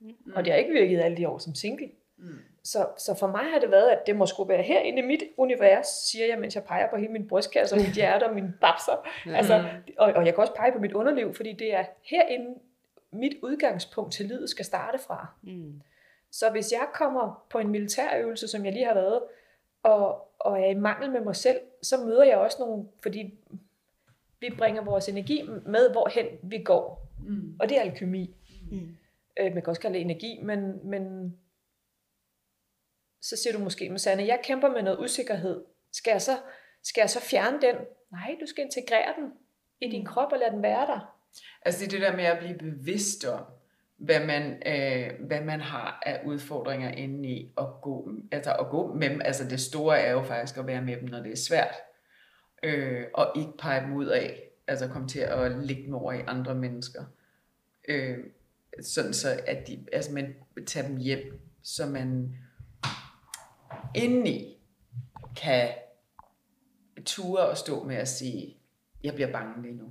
[0.00, 0.32] Mm.
[0.34, 1.90] Og det har ikke virket alle de år som single.
[2.16, 2.38] Mm.
[2.62, 5.22] Så, så for mig har det været, at det må skulle være herinde i mit
[5.36, 8.54] univers, siger jeg, mens jeg peger på hele min brystkasse og mit hjerte og mine
[8.60, 9.08] babser.
[9.26, 9.34] Mm.
[9.34, 12.60] Altså, og, og jeg kan også pege på mit underliv, fordi det er herinde,
[13.12, 15.26] mit udgangspunkt til livet skal starte fra.
[15.42, 15.80] Mm.
[16.30, 19.22] Så hvis jeg kommer på en militærøvelse, som jeg lige har været,
[19.82, 23.34] og, og er i mangel med mig selv, så møder jeg også nogle, fordi
[24.40, 27.08] vi bringer vores energi med, hvorhen vi går.
[27.18, 27.56] Mm.
[27.60, 28.34] Og det er alkemi.
[28.70, 28.96] Mm.
[29.40, 31.32] Øh, man kan også kalde det energi, men, men
[33.22, 35.64] så siger du måske, med Sanne, jeg kæmper med noget usikkerhed.
[35.92, 36.38] Skal jeg, så,
[36.82, 37.76] skal jeg så fjerne den?
[38.12, 39.32] Nej, du skal integrere den
[39.80, 40.06] i din mm.
[40.06, 41.18] krop og lade den være der.
[41.62, 43.44] Altså det er det der med at blive bevidst om,
[43.96, 48.94] hvad man, øh, hvad man har af udfordringer inde i at gå, altså at gå
[48.94, 49.20] med dem.
[49.24, 51.74] Altså det store er jo faktisk at være med dem, når det er svært.
[52.62, 56.20] Øh, og ikke pege dem ud af, altså komme til at lægge dem over i
[56.26, 57.04] andre mennesker.
[57.88, 58.18] Øh,
[58.82, 60.34] sådan så, at de, altså man
[60.66, 62.36] tager dem hjem, så man
[63.94, 64.58] indeni
[65.36, 65.68] kan
[67.06, 68.56] ture og stå med at sige,
[69.04, 69.84] jeg bliver bange lige nu.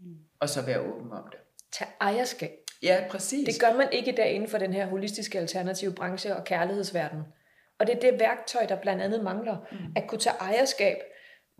[0.00, 0.16] Mm.
[0.40, 1.38] Og så være åben om det.
[1.72, 2.50] Tag ejerskab.
[2.82, 3.48] Ja, præcis.
[3.48, 7.22] Det gør man ikke i dag inden for den her holistiske alternative branche og kærlighedsverden.
[7.78, 9.56] Og det er det værktøj, der blandt andet mangler.
[9.72, 9.92] Mm.
[9.96, 10.96] At kunne tage ejerskab.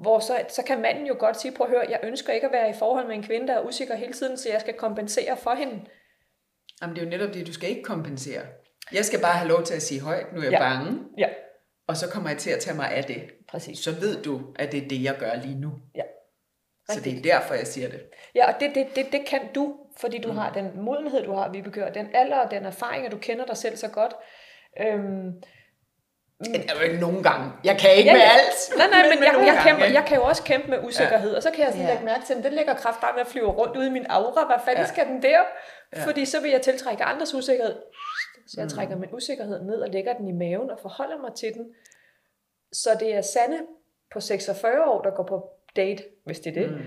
[0.02, 2.52] Hvor så, så kan manden jo godt sige, prøv at høre, jeg ønsker ikke at
[2.52, 5.36] være i forhold med en kvinde, der er usikker hele tiden, så jeg skal kompensere
[5.36, 5.80] for hende.
[6.82, 8.42] Jamen det er jo netop det, du skal ikke kompensere.
[8.92, 10.58] Jeg skal bare have lov til at sige højt, nu er jeg ja.
[10.58, 11.00] bange.
[11.18, 11.28] Ja.
[11.86, 13.30] Og så kommer jeg til at tage mig af det.
[13.48, 13.78] Præcis.
[13.78, 15.72] Så ved du, at det er det, jeg gør lige nu.
[15.94, 16.02] Ja.
[16.88, 18.00] Så det er derfor, jeg siger det.
[18.34, 20.38] Ja, og det, det, det, det kan du, fordi du mm.
[20.38, 23.46] har den modenhed, du har, vi bekører, den alder og den erfaring, og du kender
[23.46, 24.14] dig selv så godt.
[24.80, 25.42] Øhm,
[26.44, 27.52] det er jo ikke nogen gange.
[27.64, 28.60] Jeg kan ikke ja, med alt.
[28.76, 31.36] Nej, nej, men, men jeg, jeg, kæmper, jeg kan jo også kæmpe med usikkerhed, ja.
[31.36, 31.92] og så kan jeg sådan ja.
[31.92, 34.06] lægge mærke til, at den ligger kraft bare med at flyve rundt ude i min
[34.08, 34.46] aura.
[34.46, 34.88] Hvad fanden ja.
[34.88, 35.40] skal den der?
[35.96, 36.04] Ja.
[36.06, 37.74] Fordi så vil jeg tiltrække andres usikkerhed.
[38.46, 38.70] Så jeg mm.
[38.70, 41.64] trækker min usikkerhed ned og lægger den i maven og forholder mig til den.
[42.72, 43.58] Så det er Sande
[44.12, 46.70] på 46 år, der går på date, hvis det er det.
[46.70, 46.78] Mm.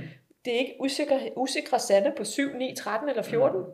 [0.46, 3.60] Det er ikke usikre, usikre Sande på 7, 9, 13 eller 14.
[3.60, 3.66] Mm.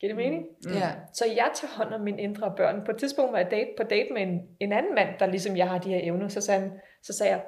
[0.00, 0.46] Giver det mening?
[0.64, 0.72] Mm.
[0.72, 0.90] Ja.
[1.12, 2.84] Så jeg tager hånd om mine indre børn.
[2.84, 5.56] På et tidspunkt var jeg date, på date med en, en anden mand, der ligesom
[5.56, 6.28] jeg har de her evner.
[6.28, 7.44] Så sagde, han, så sagde jeg,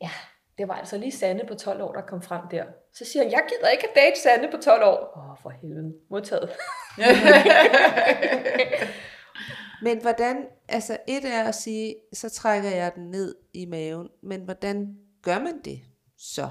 [0.00, 0.10] ja,
[0.58, 2.64] det var altså lige Sande på 12 år, der kom frem der.
[2.92, 5.12] Så siger han, jeg gider ikke at date Sande på 12 år.
[5.16, 5.94] Åh, oh, for helvede.
[6.10, 6.50] Modtaget.
[9.82, 14.40] Men hvordan, altså et er at sige, så trækker jeg den ned i maven, men
[14.40, 15.80] hvordan gør man det
[16.16, 16.50] så?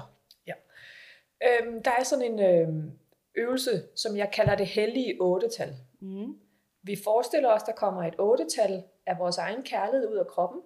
[1.46, 2.90] Øhm, der er sådan en øhm,
[3.38, 5.76] øvelse, som jeg kalder det hellige otte-tal.
[6.00, 6.40] Mm.
[6.82, 10.62] Vi forestiller os, der kommer et otte-tal af vores egen kærlighed ud af kroppen.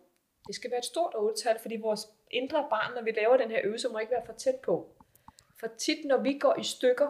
[0.46, 3.60] Det skal være et stort otte-tal, fordi vores indre barn, når vi laver den her
[3.64, 4.94] øvelse, må ikke være for tæt på.
[5.60, 7.08] For tit, når vi går i stykker,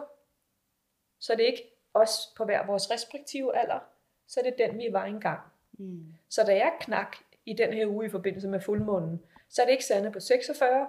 [1.19, 3.79] så er det ikke os på hver vores respektive alder,
[4.27, 5.39] så er det den, vi var engang.
[5.73, 6.13] Mm.
[6.29, 9.71] Så da jeg knak i den her uge i forbindelse med fuldmånen, så er det
[9.71, 10.87] ikke Sanne på 46,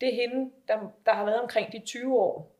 [0.00, 2.53] det er hende, der, der har været omkring de 20 år.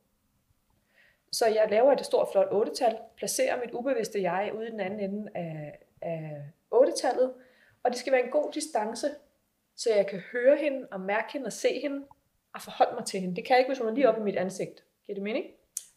[1.38, 5.01] Så jeg laver et stort, flot 8-tal, placerer mit ubevidste jeg ude i den anden
[5.01, 6.42] ende af, af
[6.75, 7.33] 8-tallet,
[7.83, 9.07] og det skal være en god distance,
[9.77, 12.07] så jeg kan høre hende og mærke hende og se hende
[12.55, 13.37] og forholde mig til hende.
[13.37, 14.85] Det kan jeg ikke, hvis hun er lige oppe i mit ansigt.
[15.07, 15.44] Giver det mening?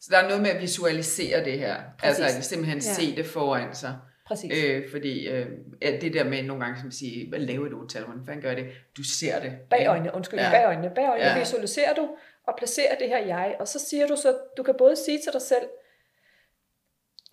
[0.00, 1.76] Så der er noget med at visualisere det her.
[1.98, 2.20] Præcis.
[2.20, 2.94] Altså at simpelthen Ja.
[2.94, 3.94] se det foran sig.
[4.28, 4.64] Præcis.
[4.64, 5.46] Øh, fordi øh,
[5.82, 8.54] ja, det der med nogle gange, som siger, at lave et udtal, hvordan fanden gør
[8.54, 8.66] det?
[8.96, 9.58] Du ser det.
[9.70, 10.50] Bag øjnene, undskyld, Ja.
[10.50, 10.92] bag øjnene.
[10.94, 11.38] Bag øjnene ja.
[11.38, 12.08] visualiserer du
[12.46, 15.32] og placerer det her jeg, og så siger du så, du kan både sige til
[15.32, 15.68] dig selv,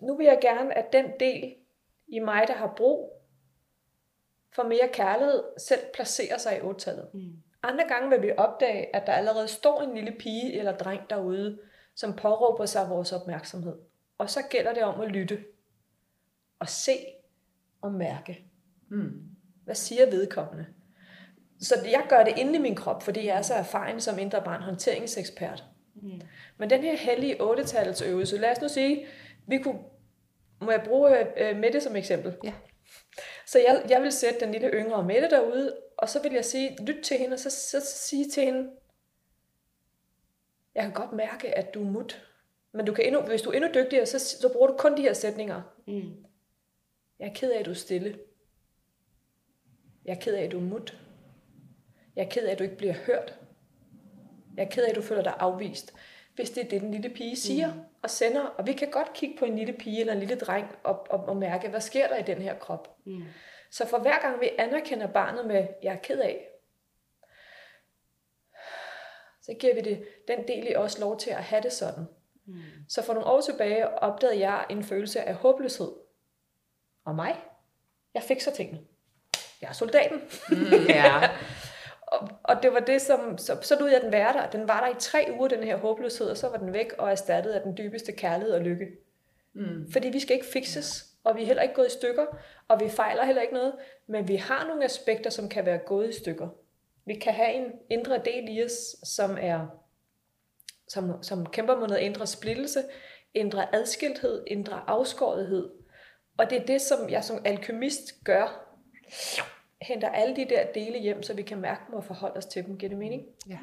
[0.00, 1.54] nu vil jeg gerne, at den del
[2.08, 3.12] i mig, der har brug
[4.54, 7.08] for mere kærlighed, selv placerer sig i otallet.
[7.14, 7.32] Mm.
[7.62, 11.58] Andre gange vil vi opdage, at der allerede står en lille pige eller dreng derude,
[11.94, 13.74] som påråber sig vores opmærksomhed.
[14.18, 15.44] Og så gælder det om at lytte
[16.58, 16.98] og se
[17.80, 18.44] og mærke.
[18.88, 19.22] Mm.
[19.64, 20.66] Hvad siger vedkommende?
[21.60, 24.42] Så jeg gør det inde i min krop, fordi jeg er så erfaren som indre
[24.42, 25.64] barn håndteringsekspert.
[25.94, 26.20] Mm.
[26.58, 29.06] Men den her hellige 8 øvelse, lad os nu sige,
[29.46, 29.78] vi kunne,
[30.60, 32.36] må jeg bruge øh, Mette som eksempel?
[32.44, 32.52] Ja.
[33.46, 36.76] Så jeg, jeg vil sætte den lille yngre Mette derude, og så vil jeg sige,
[36.84, 38.70] lyt til hende, og så, så, så sige til hende,
[40.74, 42.26] jeg kan godt mærke, at du er mut.
[42.72, 45.02] Men du kan endnu, hvis du er endnu dygtigere, så, så bruger du kun de
[45.02, 45.62] her sætninger.
[45.86, 46.25] Mm.
[47.18, 48.18] Jeg er ked af, at du er stille.
[50.04, 50.98] Jeg er ked af, at du er mut.
[52.16, 53.38] Jeg er ked af, at du ikke bliver hørt.
[54.56, 55.94] Jeg er ked af, at du føler dig afvist.
[56.34, 57.80] Hvis det er det, den lille pige siger mm.
[58.02, 60.76] og sender, og vi kan godt kigge på en lille pige eller en lille dreng
[60.84, 62.96] og, og, og mærke, hvad sker der i den her krop.
[63.04, 63.24] Mm.
[63.70, 66.48] Så for hver gang vi anerkender barnet med, jeg er ked af,
[69.42, 72.04] så giver vi det den del i os lov til at have det sådan.
[72.46, 72.60] Mm.
[72.88, 75.92] Så for nogle år tilbage opdagede jeg en følelse af håbløshed.
[77.06, 77.36] Og mig?
[78.14, 78.80] Jeg fik så tingene.
[79.60, 80.20] Jeg er soldaten.
[80.88, 81.12] Ja.
[82.06, 84.50] Og, og det var det, som, så, så lod jeg den være der.
[84.50, 87.10] Den var der i tre uger, den her håbløshed, og så var den væk og
[87.10, 88.86] erstattet af den dybeste kærlighed og lykke.
[89.52, 89.92] Mm.
[89.92, 92.26] Fordi vi skal ikke fikses, og vi er heller ikke gået i stykker,
[92.68, 93.74] og vi fejler heller ikke noget,
[94.06, 96.48] men vi har nogle aspekter, som kan være gået i stykker.
[97.06, 99.66] Vi kan have en indre del i os, som er
[100.88, 102.82] som, som kæmper mod noget indre splittelse,
[103.34, 105.70] indre adskilthed, indre afskårethed.
[106.38, 108.76] Og det er det, som jeg som alkemist gør.
[109.82, 112.64] Henter alle de der dele hjem, så vi kan mærke dem og forholde os til
[112.64, 112.78] dem.
[112.78, 113.22] Giver det mening?
[113.48, 113.58] ja.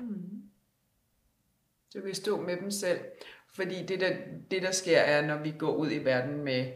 [1.90, 3.00] Så vi stå med dem selv.
[3.56, 4.16] Fordi det der,
[4.52, 6.72] det, der sker, er, når vi går ud i verden med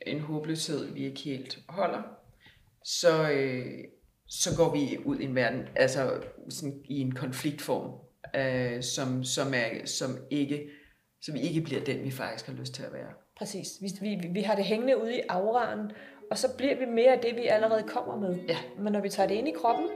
[0.00, 2.02] en håbløshed, vi ikke helt holder,
[2.84, 3.84] så, øh,
[4.28, 8.00] så går vi ud i en verden, altså sådan i en konfliktform,
[8.36, 10.70] øh, som, som, er, som, ikke,
[11.32, 13.12] vi ikke bliver den, vi faktisk har lyst til at være.
[13.40, 13.68] Præcis.
[13.80, 15.92] Vi, vi, vi har det hængende ude i auraen,
[16.30, 18.38] og så bliver vi mere af det, vi allerede kommer med.
[18.48, 18.56] Ja.
[18.78, 19.86] Men når vi tager det ind i kroppen,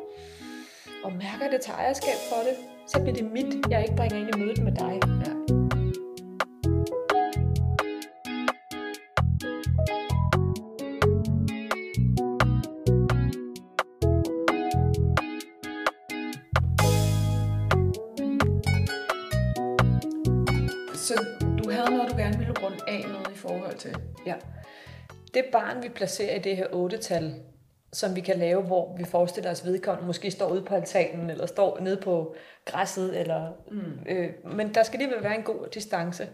[1.05, 2.57] og mærker, det tager ejerskab for det,
[2.89, 5.01] så bliver det mit, jeg ikke bringer ind i mødet med dig.
[5.27, 5.64] Ja.
[21.65, 23.97] Du havde noget, du gerne ville runde af med i forhold til?
[24.27, 24.35] Ja.
[25.35, 27.43] Det barn, vi placerer i det her 8-tal,
[27.93, 31.47] som vi kan lave, hvor vi forestiller os vedkommende måske står ude på altanen, eller
[31.47, 34.07] står nede på græsset, eller, mm.
[34.09, 36.29] øh, men der skal alligevel være en god distance.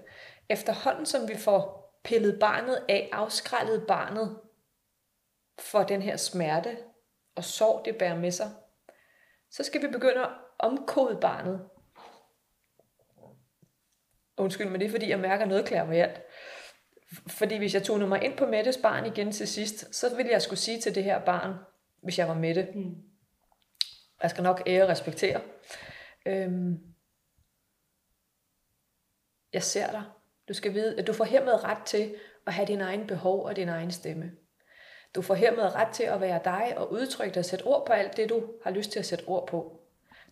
[0.49, 4.37] Efterhånden, som vi får pillet barnet af, afskrællet barnet
[5.59, 6.77] for den her smerte
[7.37, 8.51] og sorg, det bærer med sig,
[9.51, 11.61] så skal vi begynde at omkode barnet.
[14.41, 16.21] Undskyld, men det er fordi, jeg mærker noget klærvariant.
[17.29, 20.43] Fordi hvis jeg tog mig ind på Mettes barn igen til sidst, så ville jeg
[20.43, 21.55] skulle sige til det her barn,
[22.03, 22.95] hvis jeg var Mette, Mm.
[24.23, 25.41] jeg skal nok ære og respektere,
[26.27, 26.79] øhm,
[29.53, 30.03] jeg ser dig.
[30.49, 32.15] Du skal vide, at du får hermed ret til
[32.47, 34.33] at have din egen behov og din egen stemme.
[35.15, 37.93] Du får hermed ret til at være dig og udtrykke dig og sætte ord på
[37.93, 39.80] alt det, du har lyst til at sætte ord på.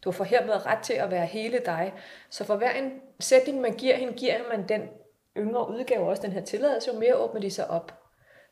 [0.05, 1.93] Du får hermed ret til at være hele dig.
[2.31, 4.83] Så for hver en sætning, man giver hende, giver man den
[5.37, 7.93] yngre udgave også den her tilladelse, jo mere åbner de sig op.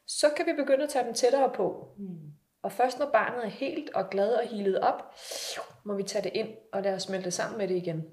[0.07, 1.89] Så kan vi begynde at tage dem tættere på.
[1.99, 2.33] Mm.
[2.63, 5.15] Og først når barnet er helt og glad og hilet op,
[5.85, 8.05] må vi tage det ind og lade os smelte sammen med det igen.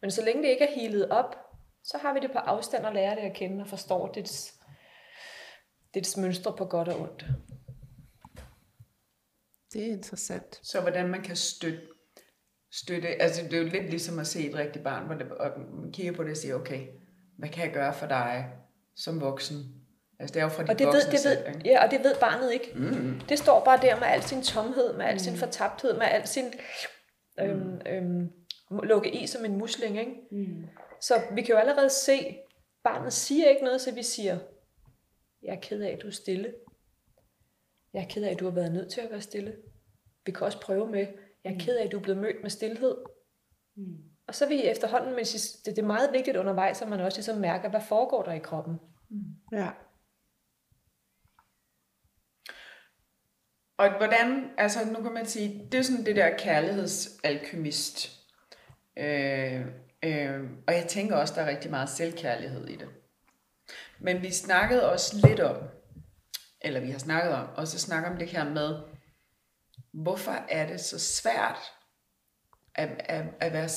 [0.00, 1.36] Men så længe det ikke er hilet op,
[1.84, 4.54] så har vi det på afstand og lærer det at kende og forstår dets,
[5.94, 7.24] dets mønstre på godt og ondt.
[9.72, 10.60] Det er interessant.
[10.62, 11.80] Så hvordan man kan støtte,
[12.72, 15.50] støtte, altså det er jo lidt ligesom at se et rigtigt barn, hvor det, og
[15.82, 16.86] man kigger på det og siger, okay,
[17.38, 18.52] hvad kan jeg gøre for dig
[18.96, 19.56] som voksen?
[20.18, 21.60] Altså det er jo fra de og det ved, det selv, ved, ikke?
[21.64, 22.72] ja, og det ved barnet ikke.
[22.74, 23.20] Mm.
[23.28, 26.44] Det står bare der med al sin tomhed, med al sin fortabthed, med al sin
[27.40, 28.32] øhm, øhm,
[28.82, 30.00] lukke i som en musling.
[30.00, 30.12] Ikke?
[30.30, 30.66] Mm.
[31.00, 32.38] Så vi kan jo allerede se,
[32.84, 34.38] barnet siger ikke noget, så vi siger,
[35.42, 36.54] jeg er ked af, at du er stille.
[37.92, 39.56] Jeg er ked af, at du har været nødt til at være stille.
[40.26, 41.06] Vi kan også prøve med,
[41.48, 42.96] jeg er ked af, at du er blevet mødt med stillhed.
[43.76, 43.96] Mm.
[44.28, 47.18] Og så er vi efterhånden, men det det er meget vigtigt undervejs, at man også
[47.18, 48.80] ligesom mærker, hvad foregår der i kroppen.
[49.52, 49.70] Ja.
[53.78, 58.18] Og hvordan, altså nu kan man sige, det er sådan det der kærlighedsalkymist.
[58.96, 59.60] Øh,
[60.02, 62.88] øh, og jeg tænker også, der er rigtig meget selvkærlighed i det.
[63.98, 65.56] Men vi snakkede også lidt om,
[66.60, 68.80] eller vi har snakket om, og så snakker om det her med,
[69.92, 71.58] hvorfor er det så svært
[72.74, 73.68] at, at, at være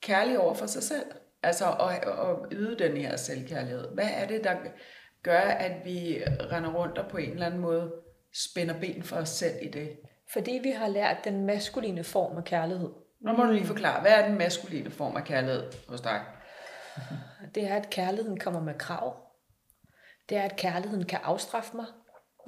[0.00, 1.06] kærlig over for sig selv?
[1.42, 3.88] Altså at, at yde den her selvkærlighed.
[3.94, 4.56] Hvad er det, der
[5.22, 7.92] gør, at vi render rundt og på en eller anden måde
[8.34, 9.96] spænder ben for os selv i det?
[10.32, 12.90] Fordi vi har lært den maskuline form af kærlighed.
[13.20, 16.24] Nu må du lige forklare, hvad er den maskuline form af kærlighed hos dig?
[17.54, 19.16] Det er, at kærligheden kommer med krav.
[20.28, 21.86] Det er, at kærligheden kan afstraffe mig.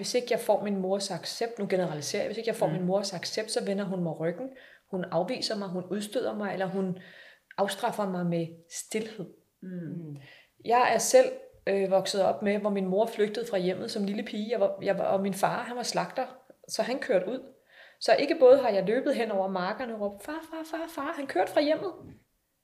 [0.01, 2.73] Hvis ikke jeg får min mors accept, nu generaliserer jeg, hvis ikke jeg får mm.
[2.73, 4.49] min mors accept, så vender hun mig ryggen.
[4.91, 6.99] Hun afviser mig, hun udstøder mig, eller hun
[7.59, 9.27] afstraffer mig med stillhed.
[9.63, 10.17] Mm.
[10.65, 11.33] Jeg er selv
[11.67, 14.79] øh, vokset op med, hvor min mor flygtede fra hjemmet som lille pige, jeg var,
[14.83, 16.27] jeg var, og min far, han var slagter,
[16.69, 17.41] så han kørte ud.
[18.01, 21.13] Så ikke både har jeg løbet hen over markerne og råbt, far, far, far, far,
[21.17, 21.93] han kørte fra hjemmet.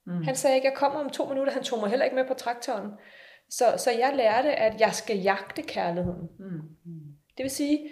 [0.06, 0.22] Mm.
[0.22, 2.34] Han sagde ikke, jeg kommer om to minutter, han tog mig heller ikke med på
[2.34, 2.90] traktoren.
[3.50, 6.28] Så, så jeg lærte, at jeg skal jagte kærligheden.
[6.38, 6.60] Mm.
[7.36, 7.88] Det vil sige,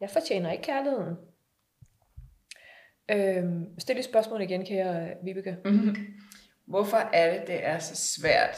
[0.00, 1.14] jeg fortjener ikke kærligheden.
[3.10, 5.56] Øhm, stil lige spørgsmål igen, kære Vibeke.
[6.66, 8.56] Hvorfor er det, det er så svært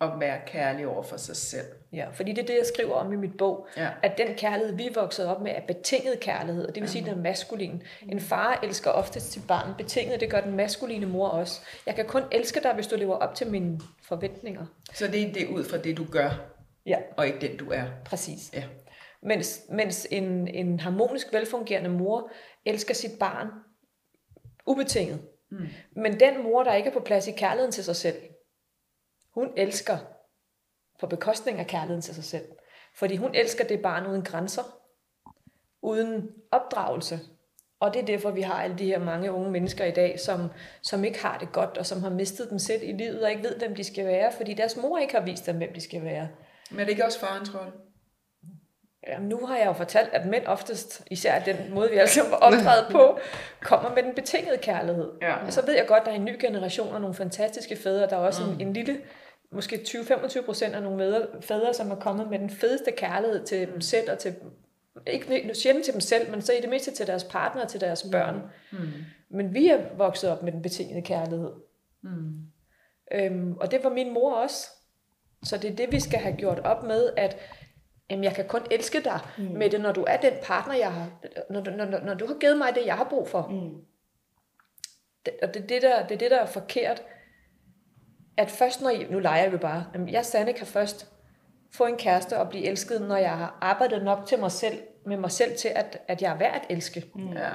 [0.00, 1.66] at være kærlig over for sig selv?
[1.92, 3.68] Ja, fordi det er det, jeg skriver om i mit bog.
[3.76, 3.88] Ja.
[4.02, 6.66] At den kærlighed, vi er vokset op med, er betinget kærlighed.
[6.66, 7.82] Og det vil sige, at den er maskulin.
[8.08, 10.20] En far elsker oftest sit barn betinget.
[10.20, 11.60] Det gør den maskuline mor også.
[11.86, 14.66] Jeg kan kun elske dig, hvis du lever op til mine forventninger.
[14.94, 16.30] Så det er det ud fra det, du gør,
[16.86, 17.84] Ja, og ikke den, du er.
[18.04, 18.50] præcis.
[18.54, 18.62] Ja.
[19.22, 22.30] Mens, mens en, en harmonisk, velfungerende mor
[22.64, 23.48] elsker sit barn
[24.66, 25.20] ubetinget.
[25.50, 25.66] Mm.
[25.96, 28.16] Men den mor, der ikke er på plads i kærligheden til sig selv,
[29.34, 29.98] hun elsker
[31.00, 32.44] på bekostning af kærligheden til sig selv.
[32.94, 34.62] Fordi hun elsker det barn uden grænser,
[35.82, 37.20] uden opdragelse.
[37.80, 40.48] Og det er derfor, vi har alle de her mange unge mennesker i dag, som,
[40.82, 43.42] som ikke har det godt, og som har mistet dem selv i livet, og ikke
[43.42, 46.04] ved, hvem de skal være, fordi deres mor ikke har vist dem, hvem de skal
[46.04, 46.28] være.
[46.70, 47.72] Men er det ikke også farens rolle?
[49.20, 52.86] Nu har jeg jo fortalt, at mænd oftest, især den måde, vi altså var opdraget
[52.90, 53.18] på,
[53.70, 55.10] kommer med den betingede kærlighed.
[55.22, 55.46] Ja.
[55.46, 58.06] Og så ved jeg godt, at der er en ny generation af nogle fantastiske fædre.
[58.06, 58.52] Der er også mm.
[58.52, 58.98] en, en lille,
[59.52, 63.68] måske 20-25 procent af nogle fædre, fædre, som er kommet med den fedeste kærlighed til
[63.72, 64.34] dem selv, og til,
[65.06, 67.80] ikke sjældent til dem selv, men så i det mindste til deres partner og til
[67.80, 68.42] deres børn.
[68.72, 68.78] Mm.
[69.28, 71.52] Men vi er vokset op med den betingede kærlighed.
[72.02, 72.34] Mm.
[73.12, 74.66] Øhm, og det var min mor også.
[75.44, 77.36] Så det er det, vi skal have gjort op med, at
[78.10, 79.44] jamen, jeg kan kun elske dig mm.
[79.44, 81.08] med det, når du er den partner, jeg har,
[81.50, 83.46] når, du- når, når, når du har givet mig det, jeg har brug for.
[83.50, 83.84] Mm.
[85.26, 87.02] Det, og det er det, der, det er det, der er forkert.
[88.36, 91.08] At først når jeg, nu leger vi bare, jamen, jeg Sanne kan først
[91.72, 95.16] få en kæreste og blive elsket, når jeg har arbejdet nok til mig selv, med
[95.16, 97.04] mig selv til, at, at jeg er værd at elske.
[97.14, 97.32] Mm.
[97.32, 97.50] Ja.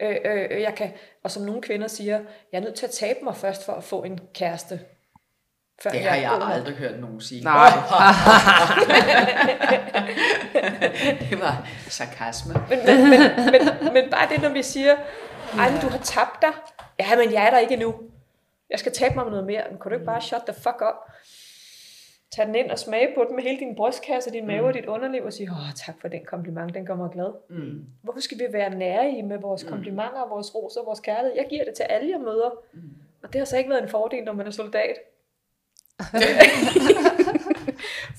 [0.00, 2.20] Øh, øh, øh, jeg kan, og som nogle kvinder siger,
[2.52, 4.80] jeg er nødt til at tabe mig først for at få en kæreste.
[5.82, 6.48] Før Det har jeg nok.
[6.52, 7.44] aldrig hørt nogen sige.
[7.44, 7.68] Nej.
[11.30, 12.54] det var sarkasme.
[12.68, 13.20] Men, men, men,
[13.52, 14.96] men, men bare det, når vi siger,
[15.58, 16.52] ej, men du har tabt dig.
[17.00, 17.94] Ja, men jeg er der ikke endnu.
[18.70, 19.62] Jeg skal tabe mig med noget mere.
[19.70, 21.12] Men kan du ikke bare shut the fuck up?
[22.36, 24.86] Tag den ind og smage på den med hele din brystkasse, din mave og dit
[24.86, 27.32] underliv og sige, åh, tak for den kompliment, den gør mig glad.
[27.50, 27.84] Mm.
[28.02, 31.32] Hvorfor skal vi være nære i med vores komplimenter og vores ros og vores kærlighed?
[31.36, 32.50] Jeg giver det til alle, jeg møder.
[33.22, 34.96] Og det har så ikke været en fordel, når man er soldat.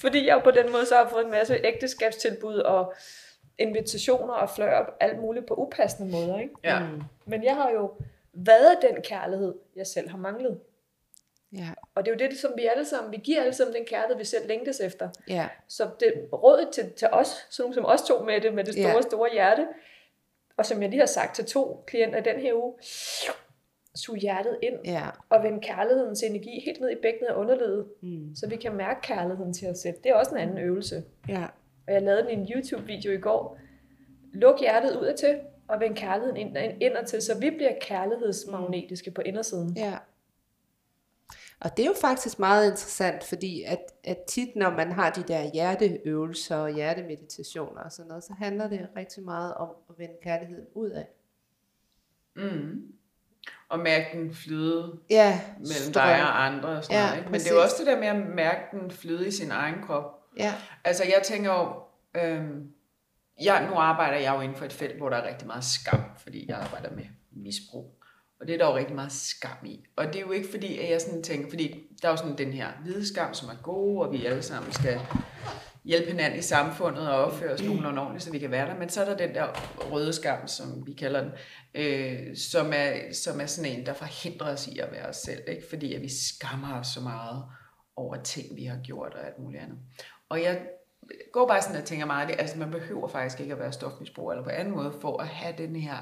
[0.01, 2.93] Fordi jeg jo på den måde så har fået en masse ægteskabstilbud og
[3.57, 6.39] invitationer og flør og alt muligt på upassende måder.
[6.39, 6.53] Ikke?
[6.63, 6.79] Ja.
[6.79, 7.01] Mm.
[7.25, 7.91] Men jeg har jo
[8.33, 10.59] hvad er den kærlighed, jeg selv har manglet?
[11.57, 13.85] Ja, Og det er jo det, som vi alle sammen, vi giver alle sammen den
[13.85, 15.09] kærlighed, vi selv længtes efter.
[15.27, 18.63] ja, Så det rådet til, til os, sådan nogle som os to med det, med
[18.63, 19.01] det store, Ja.
[19.01, 19.67] store hjerte,
[20.57, 22.73] og som jeg lige har sagt til to klienter i den her uge,
[23.95, 25.09] sug hjertet ind, ja.
[25.29, 28.35] og vend kærlighedens energi helt ned i bækkenet af underlivet, Mm.
[28.35, 29.95] så vi kan mærke kærligheden til os selv.
[30.03, 31.03] Det er også en anden øvelse.
[31.29, 31.45] Ja,
[31.87, 33.59] Og jeg lavede den i en YouTube-video i går.
[34.33, 39.21] Luk hjertet ud til, og vend kærligheden ind, indad til, så vi bliver kærlighedsmagnetiske på
[39.21, 39.73] indersiden.
[39.77, 39.97] ja.
[41.59, 45.23] Og det er jo faktisk meget interessant, fordi at, at tit, når man har de
[45.23, 50.15] der hjerteøvelser og hjertemeditationer og sådan noget, så handler det rigtig meget om at vende
[50.23, 51.07] kærligheden ud af.
[52.35, 52.93] Mm.
[53.73, 55.91] Og mærke den flyde Ja, mellem strøm.
[55.93, 57.17] dig og andre og sådan Ja, noget.
[57.19, 57.31] Ikke?
[57.31, 57.73] Men det er jo præcis.
[57.73, 60.03] også det der med at mærke den flyde i sin egen krop.
[60.37, 61.73] Ja, Altså jeg tænker jo,
[62.21, 62.67] øhm,
[63.41, 66.01] jeg, nu arbejder jeg jo inden for et felt, hvor der er rigtig meget skam,
[66.17, 67.99] fordi jeg arbejder med misbrug.
[68.41, 69.85] Og det er der jo rigtig meget skam i.
[69.95, 72.37] Og det er jo ikke fordi, at jeg sådan tænker, fordi der er jo sådan
[72.37, 74.99] den her hvide skam, som er god, og vi alle sammen skal
[75.85, 78.75] hjælpe hinanden i samfundet og opføre os nogenlunde ordentligt, så vi kan være der.
[78.75, 79.47] Men så er der den der
[79.91, 81.31] røde skam, som vi kalder den,
[81.75, 85.41] øh, som, er, som er sådan en, der forhindrer os i at være os selv.
[85.47, 85.63] Ikke?
[85.69, 87.43] Fordi at vi skammer os så meget
[87.95, 89.77] over ting, vi har gjort og alt muligt andet.
[90.29, 90.61] Og jeg
[91.33, 94.31] går bare sådan og tænker meget, at altså man behøver faktisk ikke at være stofmisbruger
[94.31, 95.97] eller på anden måde, for at have den her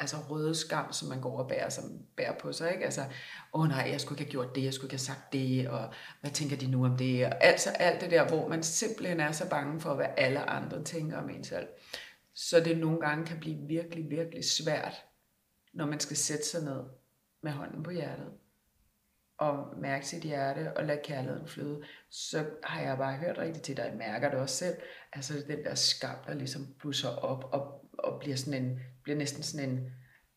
[0.00, 1.84] altså røde skam, som man går og bærer, som
[2.16, 2.72] bærer på sig.
[2.72, 2.84] Ikke?
[2.84, 3.00] Altså,
[3.52, 5.68] åh oh nej, jeg skulle ikke have gjort det, jeg skulle ikke have sagt det,
[5.68, 7.26] og hvad tænker de nu om det?
[7.26, 10.84] Og altså alt det der, hvor man simpelthen er så bange for, hvad alle andre
[10.84, 11.68] tænker om en selv.
[12.34, 15.04] Så det nogle gange kan blive virkelig, virkelig svært,
[15.72, 16.82] når man skal sætte sig ned
[17.42, 18.26] med hånden på hjertet
[19.38, 23.76] og mærke sit hjerte og lade kærligheden flyde, så har jeg bare hørt rigtig til
[23.76, 24.76] dig, jeg mærker det også selv,
[25.12, 29.42] altså den der skam, der ligesom blusser op og, og bliver, sådan en, bliver næsten
[29.42, 29.80] sådan en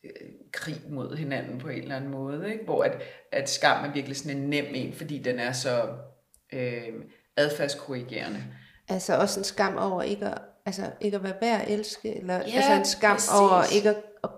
[0.04, 0.12] øh,
[0.52, 2.63] krig mod hinanden på en eller anden måde, ikke?
[2.65, 5.88] hvor at, at skam er virkelig sådan en nem en, fordi den er så
[6.54, 6.88] øh,
[7.38, 8.43] adfærdskorrigerende.
[8.89, 12.36] altså også en skam over ikke at, altså ikke at være værd at elske, eller
[12.36, 13.32] Ja, altså en skam præcis.
[13.39, 14.30] over ikke at, at,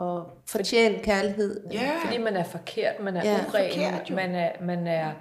[0.00, 1.66] at fortjene kærlighed.
[1.72, 4.14] Ja, Fordi man er forkert, man er Ja, uren, forkert jo.
[4.14, 5.12] man er, man er,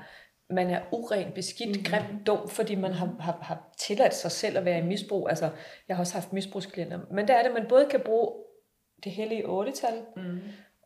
[0.54, 1.84] man er uren, beskidt, mm.
[1.84, 5.30] grim, dum, fordi man har, har, har tilladt sig selv at være i misbrug.
[5.30, 5.50] Altså,
[5.88, 7.00] jeg har også haft misbrugsklienter.
[7.12, 8.32] Men der er det, man både kan bruge
[9.03, 10.39] det hellige otte-tal, mm.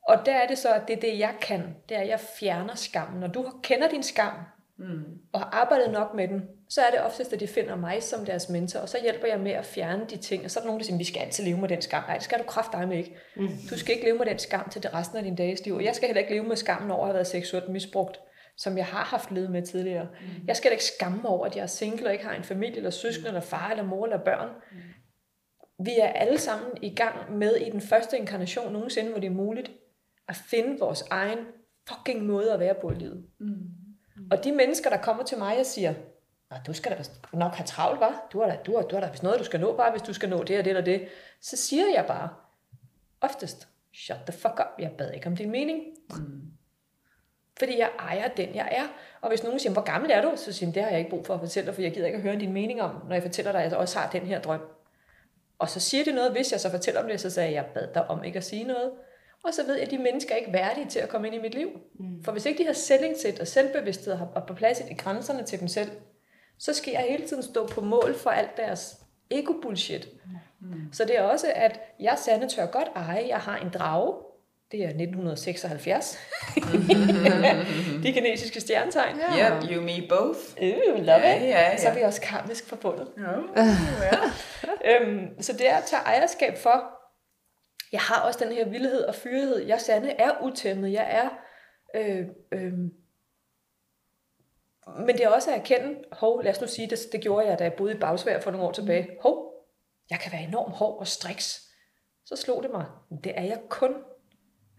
[0.08, 1.76] og der er det så, at det er det, jeg kan.
[1.90, 3.20] Det er, at jeg fjerner skammen.
[3.20, 4.34] Når du kender din skam,
[4.78, 5.04] mm.
[5.34, 8.26] og har arbejdet nok med den, så er det oftest, at de finder mig som
[8.26, 10.46] deres mentor, og så hjælper jeg med at fjerne de ting.
[10.46, 12.04] Og så er der nogen, der siger, vi skal altid leve med den skam.
[12.04, 13.16] Nej, det skal du kraftedeme ikke.
[13.36, 13.50] Mm.
[13.70, 15.76] Du skal ikke leve med den skam til det resten af din dages liv.
[15.76, 18.20] Og jeg skal heller ikke leve med skammen over at have været seksuelt misbrugt,
[18.58, 20.08] som jeg har haft levet med tidligere.
[20.22, 20.48] Mm.
[20.48, 22.44] Jeg skal heller ikke skamme mig over, at jeg er single og ikke har en
[22.44, 24.50] familie, eller søskende, eller far, eller mor, eller børn.
[24.72, 24.78] Mm.
[25.86, 29.32] Vi er alle sammen i gang med i den første inkarnation nogensinde, hvor det er
[29.36, 29.72] muligt,
[30.28, 31.40] at finde vores egen
[31.90, 33.26] fucking måde at være på i livet.
[34.32, 35.94] Og de mennesker, der kommer til mig og siger,
[36.52, 38.28] Nå, du skal da nok have travlt, var.
[38.34, 40.02] Du har da, du har, du har da vist noget, du skal nå, bare hvis
[40.02, 41.08] du skal nå det og det eller det.
[41.42, 42.30] Så siger jeg bare,
[43.22, 45.84] oftest, shut the fuck up, jeg bad ikke om din mening.
[46.10, 46.42] Mm.
[47.60, 48.84] Fordi jeg ejer den, jeg er.
[49.22, 50.32] Og hvis nogen siger, hvor gammel er du?
[50.36, 52.06] Så siger jeg, det har jeg ikke brug for at fortælle dig, for jeg gider
[52.06, 54.22] ikke at høre din mening om, når jeg fortæller dig, at jeg også har den
[54.22, 54.62] her drøm.
[55.62, 57.66] Og så siger det noget, hvis jeg så fortæller om det, så sagde jeg, jeg
[57.74, 58.92] bad dig om ikke at sige noget.
[59.44, 61.42] Og så ved jeg, at de mennesker er ikke værdige til at komme ind i
[61.42, 61.70] mit liv.
[62.00, 62.24] Mm.
[62.24, 65.68] For hvis ikke de har selvindsigt og selvbevidsthed og på plads i grænserne til dem
[65.68, 65.92] selv,
[66.60, 68.98] så skal jeg hele tiden stå på mål for alt deres
[69.32, 70.08] ego-bullshit.
[70.62, 70.94] Mm.
[70.94, 74.14] Så det er også, at jeg sande tør godt eje, jeg har en drage,
[74.72, 76.18] det er 1976.
[78.04, 79.18] De kinesiske stjernetegn.
[79.18, 80.40] Ja, yeah, you me both.
[80.62, 81.42] Øh, love Ja, it.
[81.44, 81.78] ja, ja.
[81.78, 83.08] Så er vi også karmisk forbundet.
[84.04, 84.18] Ja,
[84.86, 86.92] Øhm, så det er at tage ejerskab for,
[87.92, 89.66] jeg har også den her vildhed og fyrighed.
[89.68, 90.92] Jeg sande er utæmmet.
[90.94, 91.30] Jeg er...
[91.96, 92.74] Øh, øh,
[94.98, 97.60] men det er også at erkende, hov, lad os nu sige, det, det gjorde jeg,
[97.60, 99.08] da jeg boede i Bagsvær for nogle år tilbage.
[99.22, 99.54] Hov,
[100.10, 101.62] jeg kan være enormt hård og striks.
[102.26, 102.86] Så slog det mig,
[103.24, 103.94] det er jeg kun,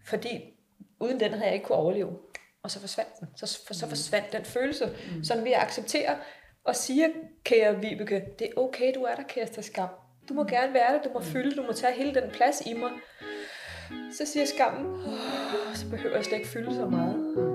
[0.05, 0.53] fordi
[0.99, 2.17] uden den havde jeg ikke kunne overleve.
[2.63, 3.27] Og så forsvandt den.
[3.35, 4.85] Så, for, så forsvandt den følelse.
[4.85, 5.23] Mm.
[5.35, 6.15] Når vi accepterer
[6.63, 7.07] og siger,
[7.43, 9.89] kære Vibeke, det er okay, du er der, kære skam.
[10.29, 12.73] Du må gerne være der, du må fylde, du må tage hele den plads i
[12.73, 12.91] mig.
[14.17, 17.52] Så siger skammen, oh, så behøver jeg slet ikke fylde så meget.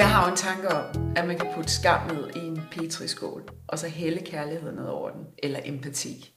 [0.00, 2.60] Altså, jeg har jo en tanke om, at man kan putte skam ned i en
[2.70, 6.34] petriskål, og så hælde kærlighed ned over den, eller empati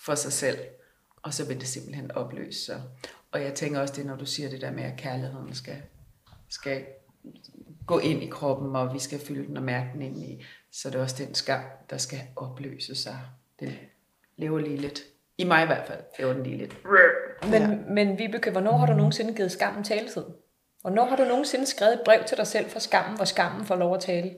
[0.00, 0.58] for sig selv,
[1.22, 2.82] og så vil det simpelthen opløse sig.
[3.32, 5.76] Og jeg tænker også det, når du siger det der med, at kærligheden skal,
[6.48, 6.84] skal
[7.86, 10.90] gå ind i kroppen, og vi skal fylde den og mærke den ind i, så
[10.90, 13.18] det er også den skam, der skal opløse sig.
[13.60, 13.72] Den
[14.36, 15.00] lever lige lidt.
[15.38, 16.76] I mig i hvert fald lever den lige lidt.
[17.50, 17.78] Men, ja.
[17.88, 20.24] men Vibeke, hvornår har du nogensinde givet skammen taletid?
[20.86, 23.76] Hvornår har du nogensinde skrevet et brev til dig selv for skammen, hvor skammen får
[23.76, 24.34] lov at tale?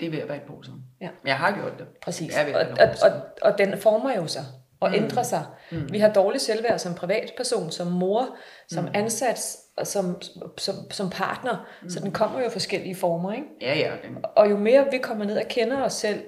[0.00, 0.74] Det er ved at være i posen.
[1.00, 1.08] Ja.
[1.24, 1.86] Jeg har gjort det.
[2.02, 2.36] Præcis.
[2.46, 4.44] Ved Og, og, og, og den former jo sig
[4.80, 4.94] og mm.
[4.94, 5.44] ændrer sig.
[5.70, 5.92] Mm.
[5.92, 8.36] Vi har dårlig selvværd som privatperson, som mor,
[8.68, 8.90] som mm.
[8.94, 10.22] ansat, og som,
[10.58, 11.68] som, som partner.
[11.82, 11.90] Mm.
[11.90, 13.32] Så den kommer jo i forskellige former.
[13.32, 13.46] Ikke?
[13.60, 13.92] Ja, ja.
[14.02, 16.24] Det, Og jo mere vi kommer ned og kender os selv,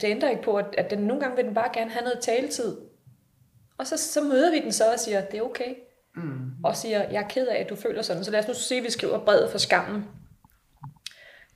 [0.00, 2.18] det ændrer ikke på, at, at den, nogle gange vil den bare gerne have noget
[2.20, 2.76] taletid.
[3.78, 5.74] Og så, så møder vi den så og siger, det er okay.
[6.14, 6.50] Mm.
[6.64, 8.24] Og siger, jeg er ked af, at du føler sådan.
[8.24, 10.04] Så lad os nu se, at vi skriver brevet for skammen.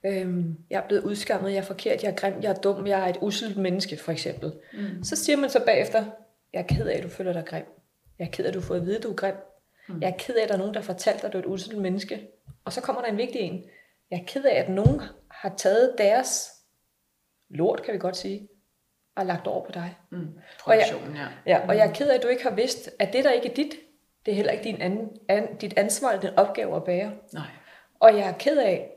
[0.07, 3.01] Øhm, jeg er blevet udskammet, jeg er forkert, jeg er grim, jeg er dum, jeg
[3.01, 4.53] er et uselt menneske, for eksempel.
[4.73, 5.05] Mm.
[5.05, 6.05] Så siger man så bagefter,
[6.53, 7.65] jeg er ked af, at du føler dig grim.
[8.19, 9.35] Jeg er ked af, at du fået at vide, at du er grim.
[9.89, 10.01] Mm.
[10.03, 11.43] Jeg er ked af, at der er nogen, der har fortalt dig, at du er
[11.43, 12.27] et uselt menneske.
[12.65, 13.65] Og så kommer der en vigtig en.
[14.11, 15.01] Jeg er ked af, at nogen
[15.31, 16.51] har taget deres
[17.51, 18.49] lort, kan vi godt sige,
[19.17, 19.97] og lagt over på dig.
[20.11, 20.19] mm,
[20.65, 20.87] Og jeg-
[21.17, 21.27] ja.
[21.47, 23.51] Ja, og jeg er ked af, at du ikke har vidst, at det, der ikke
[23.51, 23.75] er dit,
[24.27, 27.13] det er heller ikke din anden, an, dit ansvar eller din opgave at bære.
[27.33, 27.47] Nej.
[28.01, 28.91] Og jeg er ked af,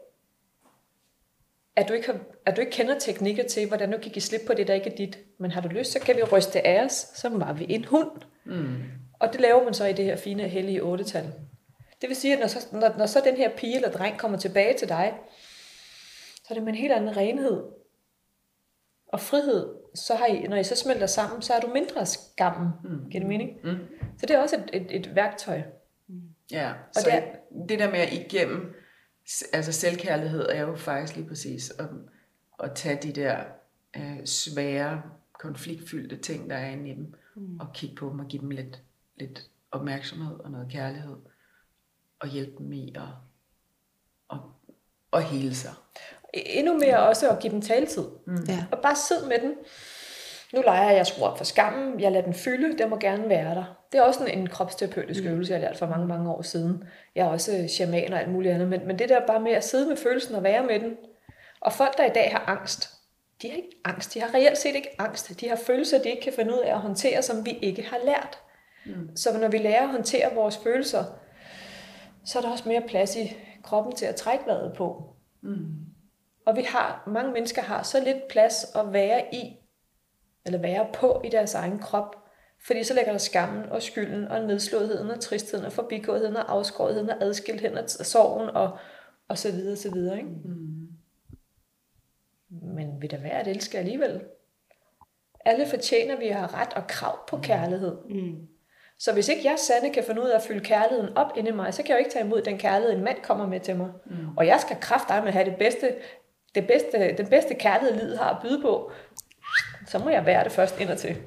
[1.76, 4.42] at du, ikke har, at du ikke kender teknikker til, hvordan du kan give slip
[4.48, 5.20] på det, der ikke er dit.
[5.40, 8.12] Men har du lyst, så kan vi ryste af os, så var vi en hund.
[8.46, 8.84] Mm.
[9.20, 11.34] Og det laver man så i det her fine, hellige otte-tal.
[12.02, 14.38] Det vil sige, at når så, når, når så den her pige eller dreng kommer
[14.38, 15.14] tilbage til dig,
[16.36, 17.64] så er det med en helt anden renhed
[19.08, 19.76] og frihed.
[19.96, 22.70] Så har I, når I så smelter sammen, så er du mindre skammen.
[22.84, 23.10] Mm.
[23.10, 23.52] Giver det mening?
[23.64, 23.78] Mm.
[24.18, 25.62] Så det er også et, et, et værktøj.
[26.52, 28.76] Ja, Og så det det, det der med at igennem,
[29.54, 31.86] altså selvkærlighed er jo faktisk lige præcis at,
[32.64, 33.44] at tage de der
[33.96, 35.02] øh, svære,
[35.40, 37.60] konfliktfyldte ting, der er inde i dem, mm.
[37.60, 38.82] og kigge på dem og give dem lidt,
[39.16, 41.16] lidt opmærksomhed og noget kærlighed,
[42.20, 43.02] og hjælpe dem i at,
[44.32, 44.38] at,
[45.14, 45.74] at hele sig.
[46.34, 48.08] Endnu mere også at give dem taletid.
[48.26, 48.46] Mm.
[48.48, 48.66] Ja.
[48.72, 49.56] Og bare sidde med den.
[50.54, 53.30] Nu leger jeg, jeg skruer op for skammen, jeg lader den fylde, den må gerne
[53.30, 53.77] være der.
[53.92, 55.30] Det er også en, en kropsterapeutisk mm.
[55.30, 56.84] øvelse, jeg har lært for mange, mange år siden.
[57.16, 59.52] Jeg er også øh, shaman og alt muligt andet, men, men det der bare med
[59.52, 60.98] at sidde med følelsen og være med den.
[61.62, 62.90] Og folk, der i dag har angst,
[63.42, 65.42] de har ikke angst, de har reelt set ikke angst.
[65.42, 67.98] De har følelser, de ikke kan finde ud af at håndtere, som vi ikke har
[68.06, 68.40] lært.
[68.86, 69.16] Mm.
[69.16, 71.04] Så når vi lærer at håndtere vores følelser,
[72.26, 75.16] så er der også mere plads i kroppen til at trække vejret på.
[76.46, 79.58] Og vi har, mange mennesker har så lidt plads at være i,
[80.46, 82.27] eller være på i deres egen krop.
[82.66, 87.10] Fordi så lægger der skammen og skylden og nedslåetheden og tristheden og forbigåetheden og afskåretheden
[87.10, 88.78] og adskiltheden og sorgen og,
[89.28, 90.18] og så videre, så videre.
[90.18, 90.30] Ikke?
[90.30, 90.88] Mm.
[92.50, 94.22] Men vil der være at elske alligevel?
[95.46, 97.98] Alle fortjener, at vi har ret og krav på kærlighed.
[98.10, 98.48] Mm.
[99.00, 101.54] Så hvis ikke jeg, Sanne, kan finde ud af at fylde kærligheden op inde i
[101.54, 103.76] mig, så kan jeg jo ikke tage imod den kærlighed, en mand kommer med til
[103.76, 103.90] mig.
[104.06, 104.38] Mm.
[104.38, 105.96] Og jeg skal kraftedeme have det bedste,
[106.56, 108.92] det bedste, den bedste kærlighed, livet har at byde på.
[109.88, 111.18] Så må jeg være det først indadtil.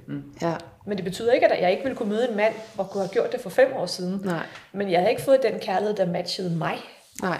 [0.42, 0.54] Ja.
[0.86, 3.12] Men det betyder ikke, at jeg ikke ville kunne møde en mand, og kunne have
[3.12, 4.20] gjort det for fem år siden.
[4.24, 4.46] Nej.
[4.72, 6.76] Men jeg havde ikke fået den kærlighed, der matchede mig.
[7.22, 7.38] Nej.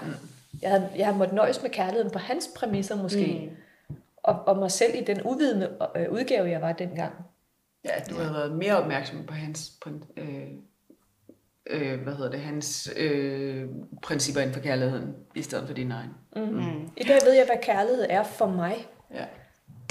[0.62, 3.50] Jeg havde, jeg havde måttet nøjes med kærligheden på hans præmisser måske.
[3.50, 3.96] Mm.
[4.16, 7.12] Og, og mig selv i den uvidende øh, udgave, jeg var dengang.
[7.84, 9.72] Ja, du har været mere opmærksom på hans,
[10.16, 10.24] øh,
[11.66, 13.64] øh, hvad hedder det, hans øh,
[14.02, 16.10] principper inden for kærligheden, i stedet for din egen.
[16.36, 16.90] Mm.
[16.96, 18.86] I dag ved jeg, hvad kærlighed er for mig.
[19.14, 19.24] Ja.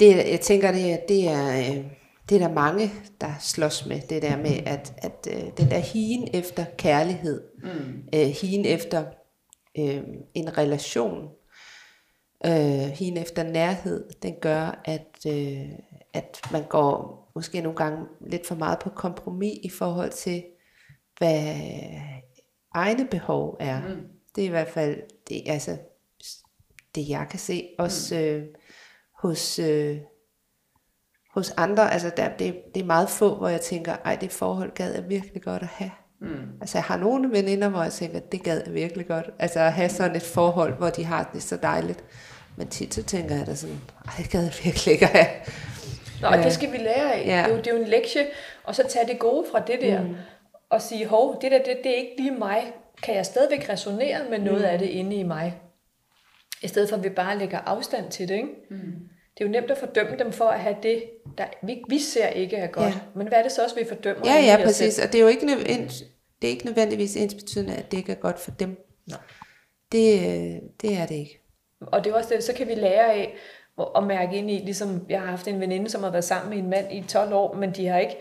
[0.00, 1.84] Det, jeg tænker, det er, det er, øh,
[2.28, 2.90] det er der mange,
[3.20, 4.00] der slås med.
[4.00, 8.02] Det der med, at, at øh, den der higen efter kærlighed, mm.
[8.14, 9.04] øh, higen efter
[9.78, 10.02] øh,
[10.34, 11.28] en relation,
[12.46, 15.68] øh, higen efter nærhed, den gør, at, øh,
[16.12, 20.44] at man går måske nogle gange lidt for meget på kompromis i forhold til,
[21.18, 21.54] hvad
[22.74, 23.80] egne behov er.
[23.88, 24.06] Mm.
[24.36, 25.78] Det er i hvert fald det, altså,
[26.94, 27.68] det jeg kan se.
[27.78, 28.44] Også øh,
[29.22, 29.96] hos, øh,
[31.34, 34.72] hos andre, altså der, det, det er meget få, hvor jeg tænker, ej det forhold
[34.74, 35.90] gad jeg virkelig godt at have.
[36.20, 36.46] Mm.
[36.60, 39.30] Altså jeg har nogle veninder, hvor jeg tænker, det gad jeg virkelig godt.
[39.38, 42.04] Altså at have sådan et forhold, hvor de har det så dejligt.
[42.56, 45.26] Men tit så tænker jeg da sådan, ej det gad jeg virkelig ikke at have.
[46.22, 47.26] Nå, og det skal vi lære af.
[47.26, 47.42] Ja.
[47.42, 48.26] Det, er jo, det er jo en lektie,
[48.64, 50.14] og så tage det gode fra det der, mm.
[50.70, 52.72] og sige, hov, det der, det, det er ikke lige mig.
[53.02, 54.66] Kan jeg stadigvæk resonere med noget mm.
[54.66, 55.60] af det inde i mig?
[56.62, 58.48] I stedet for, at vi bare lægger afstand til det, ikke?
[58.70, 59.08] Mm.
[59.38, 61.02] Det er jo nemt at fordømme dem for at have det,
[61.38, 62.86] der vi, vi ser ikke er godt.
[62.86, 63.00] Ja.
[63.14, 64.22] Men hvad er det så også, vi fordømmer?
[64.24, 64.94] Ja, ja, præcis.
[64.94, 65.06] selv?
[65.06, 66.04] Og det er jo ikke, nødvendigt,
[66.42, 68.86] det er ikke nødvendigvis ens betydende, at det ikke er godt for dem.
[69.08, 69.18] Nej.
[69.92, 70.20] Det,
[70.82, 71.40] det er det ikke.
[71.80, 73.38] Og det er også det, så kan vi lære af,
[73.78, 74.58] at, at mærke ind i.
[74.58, 77.32] Ligesom jeg har haft en veninde, som har været sammen med en mand i 12
[77.32, 78.16] år, men de har ikke,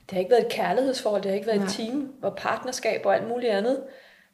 [0.00, 1.66] det har ikke været et kærlighedsforhold, det har ikke været Nej.
[1.66, 3.82] et team og partnerskab og alt muligt andet.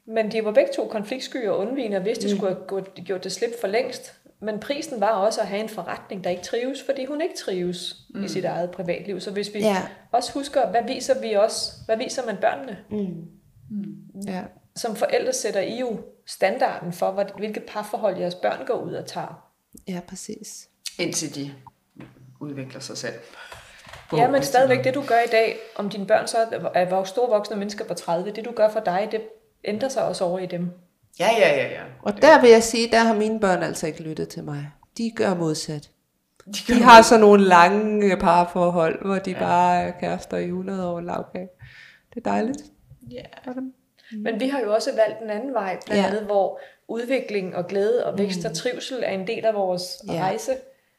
[0.06, 3.32] Men de var begge to konfliktsky og undvigende, og vidste, de skulle have gjort det
[3.32, 4.12] slip for længst.
[4.40, 7.96] Men prisen var også at have en forretning, der ikke trives, fordi hun ikke trives
[8.14, 8.24] mm.
[8.24, 9.20] i sit eget privatliv.
[9.20, 9.82] Så hvis vi ja.
[10.12, 11.72] også husker, hvad viser vi også?
[11.86, 12.78] Hvad viser man børnene?
[12.90, 13.24] Mm.
[13.70, 14.20] Mm.
[14.26, 14.42] Ja.
[14.76, 19.50] Som forældre sætter I jo standarden for, hvilket parforhold jeres børn går ud og tager.
[19.88, 20.68] Ja, præcis.
[20.98, 21.52] Indtil de
[22.40, 23.14] udvikler sig selv.
[24.12, 26.38] Ja, men stadigvæk det, du gør i dag, om dine børn så
[26.74, 29.20] er store voksne mennesker på 30, det du gør for dig, det
[29.64, 30.70] ændrer sig også over i dem.
[31.20, 31.82] Ja, ja, ja, ja.
[32.02, 34.70] Og der vil jeg sige, der har mine børn altså ikke lyttet til mig.
[34.98, 35.90] De gør modsat.
[36.44, 39.38] De, gør de har så nogle lange parforhold, hvor de ja.
[39.38, 41.48] bare er kærester i 100 år lavkage.
[42.14, 42.62] Det er dejligt.
[43.10, 43.22] Ja.
[43.46, 43.56] Yeah.
[43.56, 43.72] Mm.
[44.18, 46.08] Men vi har jo også valgt en anden vej, blandt ja.
[46.08, 48.50] andet, hvor udvikling og glæde og vækst mm.
[48.50, 50.12] og trivsel er en del af vores ja.
[50.12, 50.52] rejse.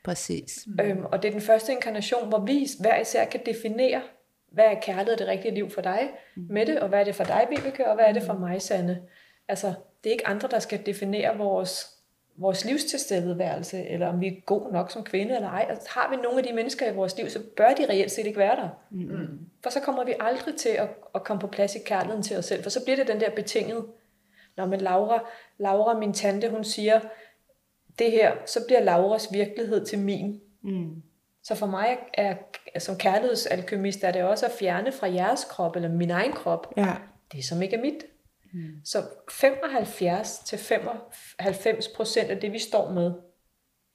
[0.03, 0.67] Præcis.
[0.81, 4.01] Øhm, og det er den første inkarnation, hvor vi hver især kan definere,
[4.55, 6.47] hvad er kærlighed det rigtige liv for dig, mm.
[6.49, 8.39] med det, og hvad er det for dig, Vibeke, og hvad er det for mm.
[8.39, 9.01] mig, Sande.
[9.47, 9.67] Altså,
[10.03, 11.95] det er ikke andre, der skal definere vores,
[12.37, 15.65] vores livstilstedeværelse, eller om vi er god nok som kvinde eller ej.
[15.69, 18.25] Altså, har vi nogle af de mennesker i vores liv, så bør de reelt set
[18.25, 18.69] ikke være der.
[18.91, 19.39] Mm.
[19.63, 22.45] For så kommer vi aldrig til at, at komme på plads i kærligheden til os
[22.45, 23.85] selv, for så bliver det den der betinget.
[24.57, 26.99] Når men Laura, Laura, min tante, hun siger,
[27.99, 30.41] det her, så bliver Lauras virkelighed til min.
[30.61, 31.03] Mm.
[31.43, 32.35] Så for mig er,
[32.81, 36.95] som kærlighedsalkymist, er det også at fjerne fra jeres krop, eller min egen krop, ja.
[37.31, 38.03] det som ikke er mit.
[38.53, 38.81] Mm.
[38.83, 43.11] Så 75 til 95 procent af det, vi står med,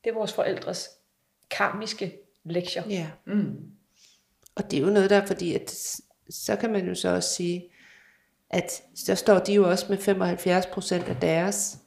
[0.05, 0.91] det er vores forældres
[1.51, 2.13] karmiske
[2.45, 2.83] lektier.
[2.89, 3.07] Ja.
[3.27, 3.57] Mm.
[4.55, 5.71] Og det er jo noget der, fordi at,
[6.31, 7.69] så kan man jo så også sige,
[8.51, 11.79] at så står de jo også med 75 procent af deres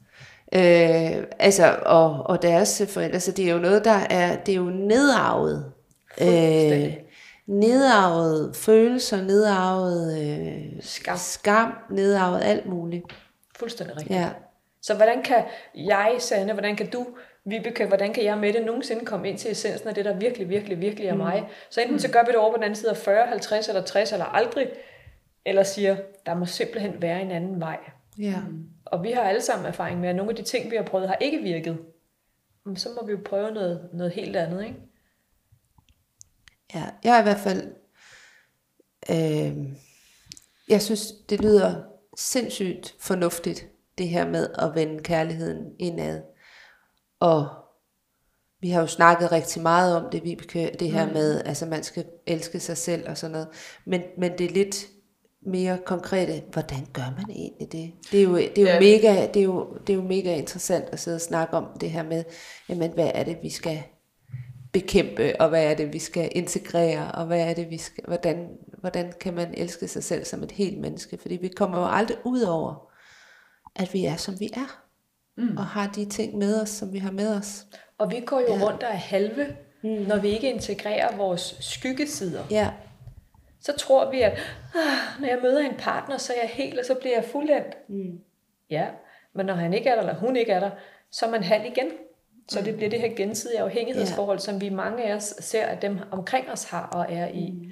[0.56, 4.58] øh, altså, og, og deres forældre, så det er jo noget, der er, det er
[4.58, 5.73] jo nedarvet.
[6.22, 6.94] Øh,
[7.48, 11.18] nedarvet følelser, nedarvet øh, skam.
[11.18, 13.06] skam, nedarvet alt muligt.
[13.56, 14.20] Fuldstændig rigtigt.
[14.20, 14.30] Ja.
[14.82, 15.44] Så hvordan kan
[15.76, 17.08] jeg, Sanne, hvordan kan du,
[17.46, 20.50] Vibeke, hvordan kan jeg med det nogensinde komme ind til essensen af det, der virkelig,
[20.50, 21.20] virkelig, virkelig er mm.
[21.20, 21.50] mig?
[21.70, 23.84] Så enten så gør vi det over på den anden side af 40, 50 eller
[23.84, 24.68] 60 eller aldrig,
[25.46, 25.96] eller siger,
[26.26, 27.78] der må simpelthen være en anden vej.
[28.20, 28.40] Ja.
[28.50, 28.66] Mm.
[28.86, 31.08] Og vi har alle sammen erfaring med, at nogle af de ting, vi har prøvet,
[31.08, 31.78] har ikke virket.
[32.76, 34.76] Så må vi jo prøve noget, noget helt andet, ikke?
[36.76, 37.72] Ja, jeg er i hvert fald...
[39.10, 39.58] Øh,
[40.70, 41.84] jeg synes, det lyder
[42.18, 43.68] sindssygt fornuftigt,
[43.98, 46.22] det her med at vende kærligheden indad.
[47.20, 47.48] Og
[48.62, 51.14] vi har jo snakket rigtig meget om det, Vibeke, det her mm.
[51.14, 53.48] med, altså man skal elske sig selv og sådan noget.
[53.86, 54.88] Men, men det er lidt
[55.46, 57.92] mere konkrete, hvordan gør man egentlig det?
[58.12, 58.80] Det er jo, det er jo, ja.
[58.80, 61.92] mega, det er jo, det er jo mega interessant at sidde og snakke om det
[61.92, 62.24] her med,
[62.70, 63.84] jamen, hvad er det, vi skal
[64.74, 68.50] bekæmpe, og hvad er det, vi skal integrere, og hvad er det, vi skal, hvordan,
[68.78, 71.18] hvordan kan man elske sig selv som et helt menneske?
[71.18, 72.92] Fordi vi kommer jo aldrig ud over,
[73.76, 74.84] at vi er, som vi er,
[75.38, 75.58] mm.
[75.58, 77.66] og har de ting med os, som vi har med os.
[77.98, 78.66] Og vi går jo ja.
[78.66, 79.48] rundt og er halve,
[79.84, 79.90] mm.
[79.90, 82.44] når vi ikke integrerer vores skyggesider.
[82.52, 82.72] Ja
[83.64, 84.32] så tror vi, at
[84.76, 87.90] ah, når jeg møder en partner, så er jeg helt, og så bliver jeg fuldendt.
[87.90, 88.20] Mm.
[88.70, 88.88] Ja,
[89.36, 90.70] men når han ikke er der, eller hun ikke er der,
[91.12, 91.92] så er man halv igen.
[92.48, 92.66] Så mm.
[92.66, 94.42] det bliver det her gensidige afhængighedsforhold, yeah.
[94.44, 97.52] som vi mange af os ser, at dem omkring os har og er i.
[97.52, 97.72] Mm.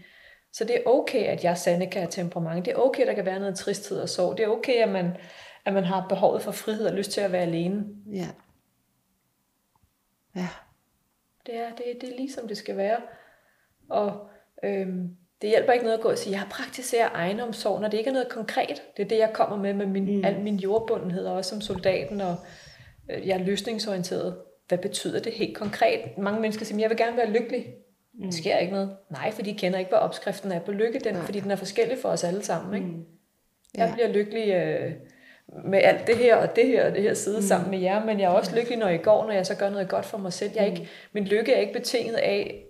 [0.53, 2.65] Så det er okay, at jeg sande kan have temperament.
[2.65, 4.37] Det er okay, at der kan være noget tristhed og sorg.
[4.37, 5.17] Det er okay, at man,
[5.65, 7.85] at man har behovet for frihed og lyst til at være alene.
[8.13, 8.27] Ja.
[10.35, 10.47] Ja.
[11.45, 12.97] Det er, det, det er ligesom det skal være.
[13.89, 14.29] Og
[14.63, 18.09] øhm, det hjælper ikke noget at gå og sige, jeg praktiserer egenomsorg, når det ikke
[18.09, 18.81] er noget konkret.
[18.97, 20.25] Det er det, jeg kommer med med min, mm.
[20.25, 22.35] al min jordbundenhed, og også som soldaten, og
[23.11, 24.37] øh, jeg er løsningsorienteret.
[24.71, 26.17] Hvad betyder det helt konkret?
[26.17, 27.65] Mange mennesker siger, jeg vil gerne være lykkelig.
[28.13, 28.23] Mm.
[28.23, 28.97] Det sker ikke noget.
[29.09, 31.97] Nej, for de kender ikke, hvad opskriften er på lykke, den, fordi den er forskellig
[32.01, 32.73] for os alle sammen.
[32.73, 32.87] Ikke?
[32.87, 33.05] Mm.
[33.77, 33.83] Ja.
[33.83, 34.91] Jeg bliver lykkelig øh,
[35.65, 37.41] med alt det her og det her og det her side mm.
[37.41, 39.69] sammen med jer, men jeg er også lykkelig, når jeg går, når jeg så gør
[39.69, 40.51] noget godt for mig selv.
[40.55, 42.63] Jeg er ikke, min lykke er ikke betinget af,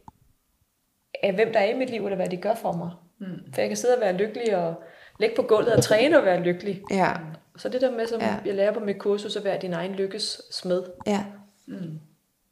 [1.24, 2.89] af hvem der er i mit liv, eller hvad de gør for mig.
[3.20, 3.54] Mm.
[3.54, 4.84] For jeg kan sidde og være lykkelig og
[5.20, 6.82] ligge på gulvet og træne og være lykkelig.
[6.91, 7.12] Ja.
[7.58, 8.36] Så det der med, som ja.
[8.45, 10.84] jeg lærer på mit kursus, at være din egen lykkes smed.
[11.08, 11.26] Ja.
[11.72, 11.99] Mm.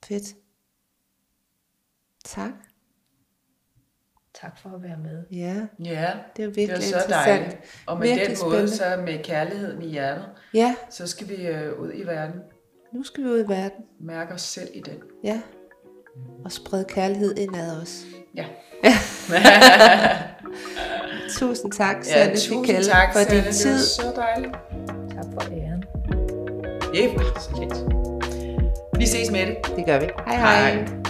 [0.06, 0.36] Fedt.
[2.26, 2.52] Tak.
[4.34, 5.24] Tak for at være med.
[5.32, 7.58] Ja, ja det er virkelig det er så dejligt.
[7.86, 8.76] Og med virkelig den måde, spændende.
[8.76, 10.76] så med kærligheden i hjertet, ja.
[10.90, 12.42] så skal vi øh, ud i verden.
[12.94, 13.86] Nu skal vi ud i verden.
[14.00, 14.98] Mærke os selv i den.
[15.24, 15.42] Ja,
[16.46, 18.04] og sprede kærlighed indad os.
[18.36, 18.46] Ja.
[21.40, 23.74] tusind tak, Sanne ja, tusind tak, for din tid.
[23.74, 24.54] Det så dejligt.
[25.16, 25.84] Tak for æren.
[26.94, 27.99] Det var så lidt.
[29.00, 29.58] Vi ses med det.
[29.76, 30.06] Det gør vi.
[30.28, 30.72] Hej hej.
[30.74, 31.09] Hej.